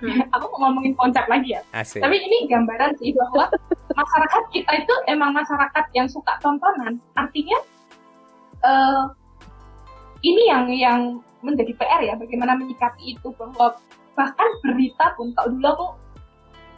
hmm. 0.02 0.26
aku 0.34 0.44
mau 0.54 0.70
ngomongin 0.70 0.94
konsep 0.94 1.24
lagi 1.26 1.58
ya 1.58 1.62
Asik. 1.74 2.02
tapi 2.02 2.18
ini 2.18 2.46
gambaran 2.50 2.94
sih 2.98 3.14
bahwa 3.14 3.50
masyarakat 4.00 4.42
kita 4.54 4.72
itu 4.86 4.94
emang 5.10 5.34
masyarakat 5.34 5.84
yang 5.94 6.06
suka 6.06 6.38
tontonan 6.42 6.98
artinya 7.14 7.58
uh, 8.62 9.10
ini 10.20 10.42
yang 10.50 10.64
yang 10.68 11.00
menjadi 11.40 11.72
PR 11.76 12.00
ya 12.04 12.14
bagaimana 12.16 12.56
menyikapi 12.56 13.16
itu 13.16 13.28
bahwa 13.36 13.76
bahkan 14.14 14.48
berita 14.64 15.16
pun 15.16 15.32
kalau 15.32 15.48
dulu 15.56 15.66
aku 15.68 15.86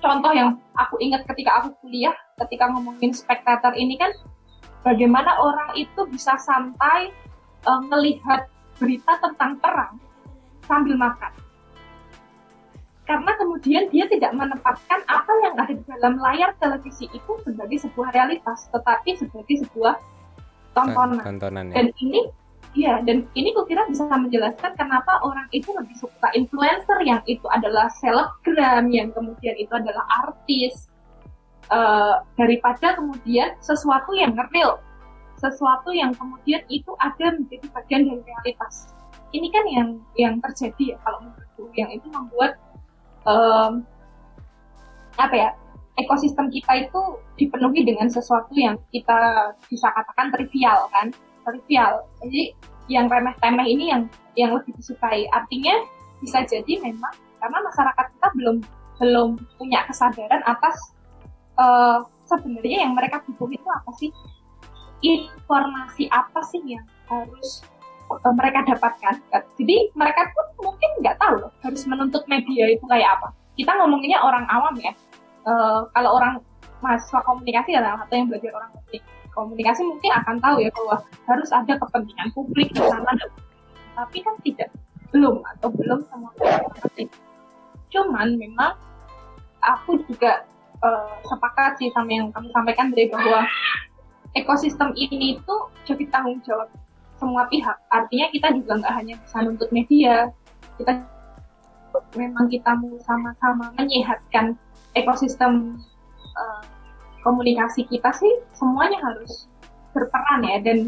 contoh 0.03 0.33
yang 0.35 0.59
aku 0.75 0.99
ingat 0.99 1.23
ketika 1.27 1.63
aku 1.63 1.75
kuliah 1.83 2.15
ketika 2.47 2.71
ngomongin 2.71 3.15
spektator 3.15 3.75
ini 3.75 3.99
kan 3.99 4.11
bagaimana 4.83 5.39
orang 5.39 5.75
itu 5.79 6.07
bisa 6.11 6.35
santai 6.39 7.15
uh, 7.67 7.83
melihat 7.87 8.51
berita 8.79 9.19
tentang 9.23 9.59
perang 9.63 9.99
sambil 10.67 10.99
makan 10.99 11.33
karena 13.03 13.33
kemudian 13.35 13.91
dia 13.91 14.07
tidak 14.07 14.31
menempatkan 14.35 15.03
apa 15.11 15.33
yang 15.43 15.55
ada 15.59 15.75
di 15.75 15.85
dalam 15.91 16.15
layar 16.23 16.55
televisi 16.63 17.11
itu 17.11 17.33
sebagai 17.43 17.83
sebuah 17.83 18.15
realitas 18.15 18.71
tetapi 18.71 19.19
sebagai 19.19 19.67
sebuah 19.67 19.99
tontonan, 20.73 21.21
tontonan 21.21 21.65
ya. 21.71 21.83
dan 21.83 21.87
ini 21.99 22.31
Iya, 22.73 23.05
dan 23.05 23.29
ini 23.37 23.53
kira 23.69 23.85
bisa 23.85 24.09
menjelaskan 24.09 24.73
kenapa 24.81 25.21
orang 25.21 25.45
itu 25.53 25.69
lebih 25.77 25.93
suka 25.93 26.33
influencer 26.33 27.05
yang 27.05 27.21
itu 27.29 27.45
adalah 27.53 27.85
selebgram, 28.01 28.89
yang 28.89 29.13
kemudian 29.13 29.53
itu 29.61 29.69
adalah 29.77 30.01
artis, 30.25 30.89
uh, 31.69 32.25
daripada 32.41 32.97
kemudian 32.97 33.53
sesuatu 33.61 34.17
yang 34.17 34.33
real, 34.57 34.81
sesuatu 35.37 35.93
yang 35.93 36.17
kemudian 36.17 36.65
itu 36.73 36.97
ada 36.97 37.37
menjadi 37.37 37.67
bagian 37.77 38.09
dari 38.09 38.23
realitas. 38.25 38.97
Ini 39.37 39.49
kan 39.53 39.65
yang 39.69 39.89
yang 40.17 40.35
terjadi 40.41 40.97
ya 40.97 40.99
kalau 41.05 41.29
menurutku, 41.29 41.69
yang 41.77 41.93
itu 41.93 42.09
membuat 42.09 42.57
um, 43.29 43.85
apa 45.21 45.35
ya 45.37 45.51
ekosistem 46.01 46.49
kita 46.49 46.89
itu 46.89 47.01
dipenuhi 47.37 47.85
dengan 47.85 48.09
sesuatu 48.09 48.49
yang 48.57 48.81
kita 48.89 49.53
bisa 49.69 49.93
katakan 49.93 50.33
trivial 50.33 50.89
kan 50.89 51.13
trivial. 51.45 52.07
Jadi 52.25 52.55
yang 52.91 53.07
remeh-temeh 53.07 53.67
ini 53.67 53.85
yang 53.93 54.03
yang 54.35 54.51
lebih 54.57 54.75
disukai. 54.79 55.29
Artinya 55.31 55.75
bisa 56.23 56.43
jadi 56.47 56.79
memang 56.81 57.13
karena 57.43 57.59
masyarakat 57.67 58.07
kita 58.19 58.29
belum 58.39 58.57
belum 59.03 59.29
punya 59.59 59.83
kesadaran 59.91 60.43
atas 60.47 60.79
uh, 61.59 62.07
sebenarnya 62.27 62.87
yang 62.87 62.93
mereka 62.95 63.23
butuh 63.27 63.51
itu 63.51 63.69
apa 63.69 63.91
sih? 63.99 64.11
Informasi 65.03 66.07
apa 66.15 66.41
sih 66.47 66.63
yang 66.63 66.87
harus 67.11 67.67
uh, 68.11 68.35
mereka 68.35 68.63
dapatkan? 68.63 69.19
Jadi 69.59 69.91
mereka 69.99 70.31
pun 70.31 70.47
mungkin 70.71 70.91
nggak 71.03 71.19
tahu 71.19 71.43
loh 71.43 71.53
harus 71.67 71.83
menuntut 71.91 72.23
media 72.31 72.71
itu 72.71 72.85
kayak 72.87 73.19
apa. 73.19 73.35
Kita 73.59 73.75
ngomonginnya 73.77 74.23
orang 74.23 74.47
awam 74.49 74.75
ya. 74.79 74.95
Uh, 75.43 75.83
kalau 75.91 76.23
orang 76.23 76.39
mahasiswa 76.79 77.19
komunikasi 77.27 77.75
adalah 77.75 78.07
atau 78.07 78.15
yang 78.15 78.31
belajar 78.31 78.55
orang 78.55 78.71
komunikasi 78.71 79.22
komunikasi 79.33 79.83
mungkin 79.85 80.13
akan 80.23 80.37
tahu 80.41 80.57
ya 80.61 80.71
bahwa 80.73 80.97
harus 81.29 81.51
ada 81.53 81.75
kepentingan 81.77 82.29
publik 82.37 82.69
di 82.73 82.83
sana 82.85 83.13
tapi 83.93 84.19
kan 84.25 84.37
tidak 84.45 84.69
belum 85.13 85.45
atau 85.57 85.69
belum 85.73 86.01
semua 86.09 86.33
penting 86.81 87.09
cuman 87.93 88.37
memang 88.41 88.73
aku 89.61 90.01
juga 90.09 90.49
uh, 90.83 91.17
sepakat 91.25 91.79
sih 91.79 91.89
sama 91.93 92.11
yang 92.11 92.29
kamu 92.33 92.49
sampaikan 92.51 92.91
dari 92.91 93.09
bahwa 93.13 93.47
ekosistem 94.33 94.91
ini 94.97 95.39
itu 95.39 95.55
jadi 95.85 96.05
tanggung 96.09 96.41
jawab 96.43 96.69
semua 97.23 97.47
pihak. 97.47 97.79
Artinya 97.93 98.27
kita 98.35 98.49
juga 98.59 98.83
nggak 98.83 98.95
hanya 98.99 99.15
bisa 99.23 99.37
nuntut 99.47 99.71
media 99.71 100.33
kita 100.81 100.93
memang 102.17 102.49
kita 102.49 102.73
mau 102.75 102.97
sama-sama 103.05 103.71
menyehatkan 103.77 104.57
ekosistem 104.97 105.79
uh, 106.35 106.65
komunikasi 107.23 107.87
kita 107.87 108.11
sih 108.15 108.31
semuanya 108.55 108.99
harus 109.03 109.47
berperan 109.95 110.43
ya 110.43 110.59
dan 110.63 110.79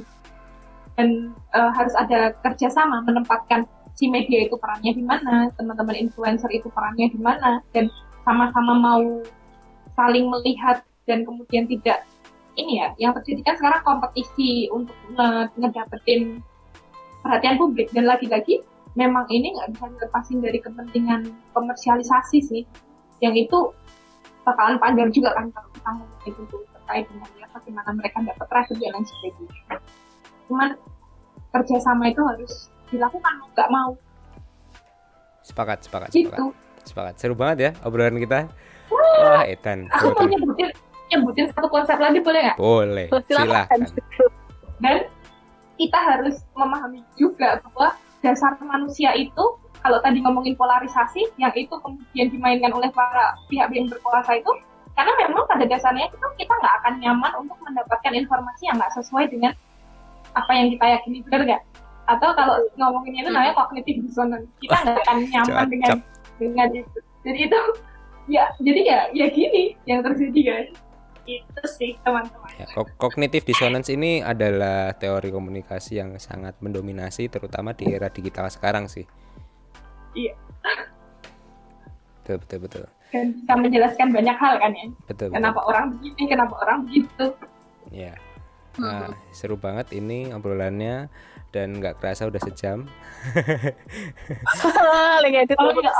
dan 0.95 1.35
uh, 1.55 1.71
harus 1.75 1.95
ada 1.99 2.35
kerjasama 2.43 3.03
menempatkan 3.03 3.67
si 3.95 4.11
media 4.11 4.47
itu 4.47 4.59
perannya 4.59 4.93
di 4.95 5.03
mana, 5.07 5.51
teman-teman 5.55 5.95
influencer 5.95 6.51
itu 6.51 6.67
perannya 6.71 7.11
di 7.11 7.19
mana, 7.19 7.63
dan 7.71 7.91
sama-sama 8.27 8.75
mau 8.75 9.03
saling 9.95 10.27
melihat 10.27 10.83
dan 11.07 11.23
kemudian 11.23 11.71
tidak 11.71 12.03
ini 12.55 12.83
ya, 12.83 12.95
yang 12.99 13.15
terjadi 13.15 13.43
kan 13.43 13.55
sekarang 13.59 13.83
kompetisi 13.83 14.71
untuk 14.71 14.95
ngedapetin 15.59 16.43
perhatian 17.23 17.59
publik. 17.59 17.91
Dan 17.91 18.07
lagi-lagi 18.07 18.63
memang 18.95 19.27
ini 19.31 19.55
nggak 19.55 19.75
bisa 19.75 19.87
dilepasin 19.91 20.39
dari 20.43 20.59
kepentingan 20.63 21.31
komersialisasi 21.55 22.39
sih, 22.43 22.63
yang 23.23 23.35
itu 23.35 23.75
bakalan 24.45 24.77
panjang 24.77 25.11
juga 25.11 25.33
kan 25.33 25.49
kalau 25.51 25.69
kita 25.73 25.91
ngomong 25.97 26.21
itu 26.29 26.57
terkait 26.77 27.05
dengan 27.09 27.29
ya 27.41 27.47
bagaimana 27.51 27.91
mereka 27.97 28.17
dapat 28.21 28.47
traffic 28.47 28.77
dan 28.77 28.93
lain 28.93 29.05
sebagainya. 29.09 29.77
Cuman 30.47 30.69
kerjasama 31.51 32.05
itu 32.13 32.23
harus 32.23 32.53
dilakukan 32.93 33.33
mau 33.41 33.49
nggak 33.57 33.71
mau. 33.73 33.91
Sepakat, 35.45 35.79
sepakat, 35.85 36.09
gitu. 36.13 36.29
sepakat. 36.29 36.53
Sepakat. 36.85 37.15
Seru 37.17 37.35
banget 37.37 37.59
ya 37.59 37.71
obrolan 37.85 38.21
kita. 38.21 38.49
Wah, 38.93 39.41
Wah 39.41 39.45
Etan. 39.49 39.89
Aku 39.89 40.13
mau 40.13 40.29
nyebutin, 40.29 40.69
nyebutin 41.09 41.49
satu 41.53 41.69
konsep 41.73 41.97
lagi 41.97 42.21
boleh 42.21 42.41
nggak? 42.53 42.57
Boleh. 42.61 43.07
Silakan. 43.25 43.81
Dan 44.85 45.09
kita 45.81 45.99
harus 45.99 46.45
memahami 46.53 47.01
juga 47.17 47.59
bahwa 47.65 47.97
dasar 48.21 48.57
manusia 48.61 49.17
itu 49.17 49.45
kalau 49.85 50.01
tadi 50.01 50.25
ngomongin 50.25 50.57
polarisasi 50.57 51.37
yang 51.37 51.53
itu 51.53 51.77
kemudian 51.77 52.33
dimainkan 52.33 52.73
oleh 52.73 52.89
para 52.89 53.37
pihak 53.53 53.69
yang 53.69 53.85
berkuasa 53.93 54.41
itu 54.41 54.49
karena 54.97 55.13
memang 55.21 55.45
pada 55.45 55.69
dasarnya 55.69 56.09
itu 56.09 56.27
kita 56.41 56.55
nggak 56.57 56.75
akan 56.81 56.95
nyaman 57.05 57.33
untuk 57.45 57.61
mendapatkan 57.61 58.13
informasi 58.17 58.63
yang 58.65 58.81
nggak 58.81 58.95
sesuai 58.97 59.29
dengan 59.29 59.53
apa 60.33 60.51
yang 60.57 60.73
kita 60.73 60.87
yakini 60.89 61.19
benar 61.29 61.41
nggak? 61.45 61.63
Atau 62.09 62.31
kalau 62.33 62.57
ngomonginnya 62.81 63.29
itu 63.29 63.31
namanya 63.31 63.55
kognitif 63.61 63.95
dissonance. 64.01 64.49
Kita 64.63 64.77
nggak 64.87 64.97
akan 65.05 65.17
nyaman 65.29 65.67
dengan 65.69 65.97
dengan 66.41 66.69
itu. 66.73 66.99
Jadi 67.27 67.39
itu 67.45 67.61
ya 68.35 68.45
jadi 68.63 68.81
ya 68.81 68.99
ya 69.13 69.27
gini 69.29 69.63
yang 69.85 70.01
terjadi 70.01 70.41
guys. 70.41 70.71
Itu 71.25 71.63
sih 71.67 71.99
teman-teman. 72.07 72.49
Ya, 72.57 72.69
kognitif 72.97 73.43
dissonance 73.43 73.91
ini 73.91 74.23
adalah 74.23 74.95
teori 74.95 75.29
komunikasi 75.29 75.99
yang 75.99 76.17
sangat 76.23 76.55
mendominasi 76.63 77.27
terutama 77.29 77.75
di 77.75 77.91
era 77.91 78.09
digital 78.13 78.47
sekarang 78.47 78.87
sih 78.87 79.05
iya 80.15 80.35
betul 82.23 82.37
betul 82.41 82.59
betul 82.65 82.85
dan 83.13 83.31
bisa 83.39 83.53
menjelaskan 83.55 84.09
banyak 84.11 84.37
hal 84.39 84.55
kan 84.59 84.73
ya 84.75 84.87
betul 85.07 85.29
kenapa 85.31 85.61
betul. 85.61 85.71
orang 85.71 85.85
begini 85.95 86.23
kenapa 86.27 86.55
orang 86.65 86.79
begitu 86.89 87.27
ya 87.93 88.15
nah 88.75 89.07
hmm. 89.07 89.15
seru 89.31 89.55
banget 89.55 89.95
ini 89.95 90.35
obrolannya 90.35 91.07
dan 91.55 91.79
nggak 91.79 92.03
kerasa 92.03 92.27
udah 92.27 92.43
sejam. 92.43 92.91
lagi 95.23 95.37
edit 95.47 95.55
oh, 95.55 95.71
ya 95.71 95.93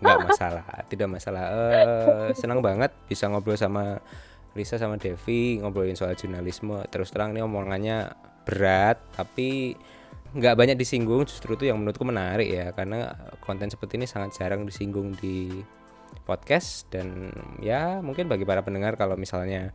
Nggak 0.00 0.18
masalah, 0.24 0.64
tidak 0.88 1.08
masalah. 1.12 1.44
Uh, 1.52 2.32
senang 2.32 2.64
banget 2.64 2.88
bisa 3.04 3.28
ngobrol 3.28 3.60
sama 3.60 4.00
Lisa 4.56 4.80
sama 4.80 4.96
Devi 4.96 5.60
ngobrolin 5.60 5.92
soal 5.92 6.16
jurnalisme. 6.16 6.80
Terus 6.88 7.12
terang 7.12 7.36
nih 7.36 7.44
omongannya 7.44 8.16
berat, 8.48 8.96
tapi 9.12 9.76
nggak 10.30 10.54
banyak 10.54 10.76
disinggung 10.78 11.26
justru 11.26 11.58
itu 11.58 11.66
yang 11.66 11.82
menurutku 11.82 12.06
menarik 12.06 12.46
ya 12.46 12.70
karena 12.70 13.14
konten 13.42 13.66
seperti 13.66 13.98
ini 13.98 14.06
sangat 14.06 14.38
jarang 14.38 14.62
disinggung 14.62 15.18
di 15.18 15.50
podcast 16.22 16.86
dan 16.90 17.34
ya 17.58 17.98
mungkin 17.98 18.30
bagi 18.30 18.46
para 18.46 18.62
pendengar 18.62 18.94
kalau 18.94 19.18
misalnya 19.18 19.74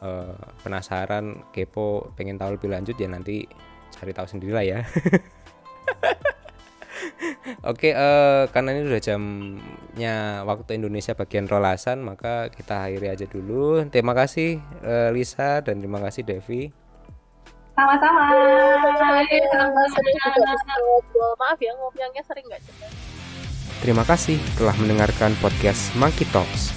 uh, 0.00 0.32
penasaran 0.64 1.44
kepo 1.52 2.12
pengen 2.16 2.40
tahu 2.40 2.56
lebih 2.56 2.72
lanjut 2.72 2.96
ya 2.96 3.08
nanti 3.08 3.44
cari 3.92 4.12
tahu 4.16 4.26
sendiri 4.28 4.52
lah 4.56 4.64
ya 4.64 4.80
Oke, 7.62 7.94
uh, 7.94 8.50
karena 8.50 8.74
ini 8.74 8.90
udah 8.90 9.02
jamnya 9.02 10.42
waktu 10.42 10.78
Indonesia 10.78 11.14
bagian 11.14 11.46
rolasan, 11.46 12.02
maka 12.02 12.50
kita 12.50 12.86
akhiri 12.86 13.06
aja 13.10 13.26
dulu. 13.26 13.86
Terima 13.86 14.14
kasih 14.14 14.58
uh, 14.82 15.10
Lisa 15.14 15.62
dan 15.62 15.78
terima 15.78 16.02
kasih 16.02 16.26
Devi. 16.26 16.85
Sama-sama. 17.76 18.32
Maaf 21.36 21.58
ya 21.60 21.72
ngobrolnya 21.76 22.22
sering 22.24 22.48
nggak 22.48 22.64
jelas. 22.64 22.92
Terima 23.84 24.04
kasih 24.08 24.40
telah 24.56 24.72
mendengarkan 24.80 25.36
podcast 25.44 25.92
Monkey 26.00 26.24
Talks. 26.32 26.72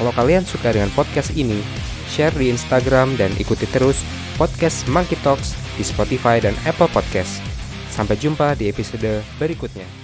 Kalau 0.00 0.16
kalian 0.16 0.48
suka 0.48 0.72
dengan 0.72 0.88
podcast 0.96 1.36
ini, 1.36 1.60
share 2.08 2.32
di 2.32 2.48
Instagram 2.48 3.20
dan 3.20 3.36
ikuti 3.36 3.68
terus 3.68 4.00
podcast 4.40 4.88
Monkey 4.88 5.20
Talks 5.20 5.52
di 5.76 5.84
Spotify 5.84 6.40
dan 6.40 6.56
Apple 6.64 6.88
Podcast. 6.88 7.44
Sampai 7.92 8.16
jumpa 8.16 8.56
di 8.56 8.72
episode 8.72 9.20
berikutnya. 9.36 9.99